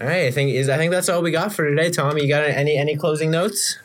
all 0.00 0.06
right, 0.06 0.26
I 0.26 0.30
think 0.30 0.52
is 0.54 0.68
I 0.68 0.76
think 0.76 0.90
that's 0.92 1.08
all 1.08 1.22
we 1.22 1.30
got 1.30 1.52
for 1.52 1.68
today. 1.68 1.90
Tom, 1.90 2.16
you 2.18 2.28
got 2.28 2.44
any 2.48 2.76
any 2.76 2.96
closing 2.96 3.30
notes? 3.30 3.78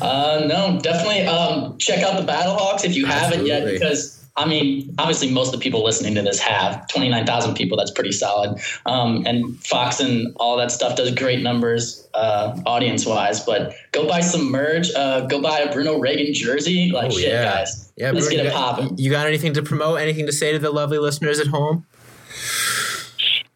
Uh, 0.00 0.44
no, 0.46 0.78
definitely. 0.82 1.26
Um, 1.26 1.76
check 1.78 2.02
out 2.02 2.18
the 2.18 2.24
Battle 2.26 2.54
Hawks 2.54 2.84
if 2.84 2.94
you 2.96 3.06
haven't 3.06 3.44
yet, 3.46 3.64
because 3.66 4.21
I 4.36 4.46
mean, 4.46 4.94
obviously, 4.98 5.30
most 5.30 5.52
of 5.52 5.60
the 5.60 5.62
people 5.62 5.84
listening 5.84 6.14
to 6.14 6.22
this 6.22 6.40
have 6.40 6.88
twenty 6.88 7.08
nine 7.10 7.26
thousand 7.26 7.54
people. 7.54 7.76
That's 7.76 7.90
pretty 7.90 8.12
solid. 8.12 8.58
Um, 8.86 9.26
and 9.26 9.58
Fox 9.62 10.00
and 10.00 10.34
all 10.36 10.56
that 10.56 10.70
stuff 10.70 10.96
does 10.96 11.14
great 11.14 11.42
numbers, 11.42 12.08
uh, 12.14 12.58
audience 12.64 13.04
wise. 13.04 13.44
But 13.44 13.74
go 13.92 14.08
buy 14.08 14.20
some 14.20 14.50
merch. 14.50 14.88
Uh, 14.94 15.26
go 15.26 15.42
buy 15.42 15.58
a 15.58 15.70
Bruno 15.72 15.98
Reagan 15.98 16.32
jersey. 16.32 16.90
Like 16.90 17.12
Oh, 17.12 17.14
shit, 17.18 17.28
yeah. 17.28 17.44
guys. 17.44 17.92
Yeah, 17.96 18.10
Let's 18.12 18.26
Bruno, 18.28 18.44
get 18.44 18.52
it 18.52 18.54
popping. 18.56 18.96
You 18.96 19.10
got 19.10 19.26
anything 19.26 19.52
to 19.52 19.62
promote? 19.62 20.00
Anything 20.00 20.24
to 20.26 20.32
say 20.32 20.52
to 20.52 20.58
the 20.58 20.70
lovely 20.70 20.98
listeners 20.98 21.38
at 21.38 21.48
home? 21.48 21.84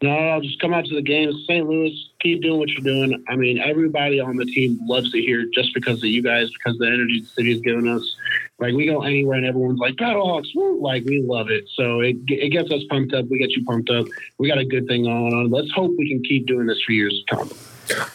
No, 0.01 0.11
I'll 0.11 0.41
just 0.41 0.61
come 0.61 0.75
out 0.75 0.85
to 0.85 0.95
the 0.95 1.01
games. 1.01 1.35
St. 1.47 1.67
Louis, 1.67 2.11
keep 2.19 2.43
doing 2.43 2.59
what 2.59 2.69
you're 2.69 2.83
doing. 2.83 3.23
I 3.27 3.35
mean, 3.35 3.59
everybody 3.59 4.19
on 4.19 4.35
the 4.35 4.45
team 4.45 4.77
loves 4.83 5.11
to 5.11 5.19
hear 5.19 5.45
just 5.51 5.73
because 5.73 5.97
of 5.97 6.05
you 6.05 6.21
guys, 6.21 6.51
because 6.51 6.77
the 6.77 6.85
energy 6.85 7.21
the 7.21 7.27
city's 7.27 7.61
given 7.61 7.87
us. 7.87 8.15
Like 8.59 8.75
we 8.75 8.85
go 8.85 9.01
anywhere 9.01 9.37
and 9.37 9.45
everyone's 9.45 9.79
like 9.79 9.95
Battlehawks, 9.95 10.47
woo! 10.55 10.81
like 10.81 11.03
we 11.05 11.21
love 11.21 11.49
it. 11.49 11.67
So 11.73 12.01
it 12.01 12.17
it 12.27 12.49
gets 12.49 12.71
us 12.71 12.83
pumped 12.89 13.13
up. 13.13 13.25
We 13.29 13.39
get 13.39 13.51
you 13.51 13.63
pumped 13.65 13.89
up. 13.89 14.05
We 14.37 14.47
got 14.47 14.59
a 14.59 14.65
good 14.65 14.87
thing 14.87 15.03
going 15.03 15.33
on. 15.33 15.49
Let's 15.49 15.71
hope 15.71 15.91
we 15.97 16.07
can 16.09 16.23
keep 16.23 16.45
doing 16.45 16.67
this 16.67 16.81
for 16.83 16.91
years 16.91 17.23
to 17.27 17.35
come. 17.35 17.49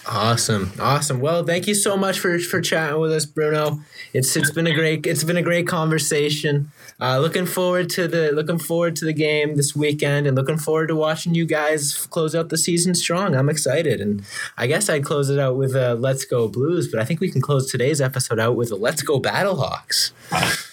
Awesome, 0.07 0.73
awesome. 0.79 1.21
Well, 1.21 1.45
thank 1.45 1.67
you 1.67 1.75
so 1.75 1.97
much 1.97 2.19
for 2.19 2.39
for 2.39 2.61
chatting 2.61 3.01
with 3.01 3.13
us, 3.13 3.25
Bruno. 3.25 3.81
It's 4.13 4.37
it's 4.37 4.51
been 4.51 4.67
a 4.67 4.75
great 4.75 5.07
it's 5.07 5.25
been 5.25 5.37
a 5.37 5.43
great 5.43 5.67
conversation. 5.67 6.71
Uh, 7.01 7.19
looking 7.19 7.47
forward 7.47 7.89
to 7.91 8.07
the 8.07 8.31
looking 8.33 8.59
forward 8.59 8.95
to 8.97 9.05
the 9.05 9.13
game 9.13 9.57
this 9.57 9.75
weekend, 9.75 10.27
and 10.27 10.37
looking 10.37 10.59
forward 10.59 10.89
to 10.89 10.97
watching 10.97 11.35
you 11.35 11.47
guys 11.47 12.07
close 12.11 12.35
out 12.35 12.49
the 12.49 12.59
season 12.59 12.95
strong. 12.95 13.35
I'm 13.35 13.49
excited, 13.49 14.01
and 14.01 14.23
I 14.59 14.67
guess 14.67 14.89
I'd 14.91 15.05
close 15.05 15.31
it 15.31 15.39
out 15.39 15.57
with 15.57 15.75
a 15.75 15.95
"Let's 15.95 16.25
Go 16.25 16.49
Blues," 16.49 16.89
but 16.89 17.01
I 17.01 17.05
think 17.05 17.21
we 17.21 17.31
can 17.31 17.41
close 17.41 17.71
today's 17.71 18.01
episode 18.01 18.39
out 18.39 18.57
with 18.57 18.71
a 18.71 18.77
"Let's 18.77 19.03
Go 19.03 19.21
Battlehawks." 19.21 20.13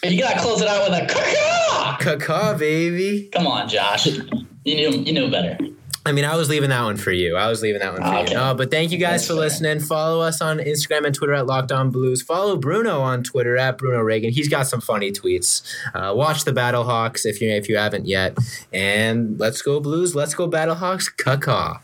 You 0.03 0.19
gotta 0.19 0.39
close 0.39 0.61
it 0.61 0.67
out 0.67 0.89
with 0.89 1.01
a 1.01 1.05
"Caca." 1.05 2.19
Caca, 2.19 2.57
baby. 2.57 3.29
Come 3.31 3.47
on, 3.47 3.67
Josh. 3.69 4.07
You 4.07 4.75
knew 4.75 4.91
you 4.91 5.13
knew 5.13 5.31
better. 5.31 5.57
I 6.05 6.11
mean, 6.13 6.23
I 6.25 6.35
was 6.37 6.49
leaving 6.49 6.69
that 6.69 6.83
one 6.83 6.95
for 6.97 7.11
you. 7.11 7.35
I 7.35 7.47
was 7.49 7.61
leaving 7.61 7.79
that 7.81 7.91
one 7.93 8.01
for 8.01 8.07
Okay. 8.07 8.31
you. 8.31 8.37
No, 8.37 8.55
but 8.55 8.71
thank 8.71 8.91
you 8.91 8.97
guys 8.97 9.21
That's 9.21 9.27
for 9.27 9.33
fair. 9.33 9.41
listening. 9.41 9.79
Follow 9.81 10.21
us 10.21 10.41
on 10.41 10.57
Instagram 10.59 11.05
and 11.05 11.13
Twitter 11.13 11.33
at 11.33 11.45
Locked 11.45 11.71
On 11.71 11.89
Blues. 11.91 12.21
Follow 12.21 12.55
Bruno 12.55 13.01
on 13.01 13.21
Twitter 13.23 13.57
at 13.57 13.77
Bruno 13.77 13.99
Reagan. 13.99 14.31
He's 14.31 14.47
got 14.47 14.65
some 14.67 14.81
funny 14.81 15.11
tweets. 15.11 15.61
Uh, 15.93 16.13
watch 16.15 16.45
the 16.45 16.53
Battle 16.53 16.83
Hawks 16.85 17.25
if 17.25 17.41
you 17.41 17.49
if 17.49 17.67
you 17.69 17.77
haven't 17.77 18.07
yet. 18.07 18.37
And 18.73 19.37
let's 19.39 19.61
go 19.61 19.79
Blues. 19.79 20.15
Let's 20.15 20.33
go 20.33 20.47
Battle 20.47 20.75
Hawks. 20.75 21.09
Caca. 21.09 21.79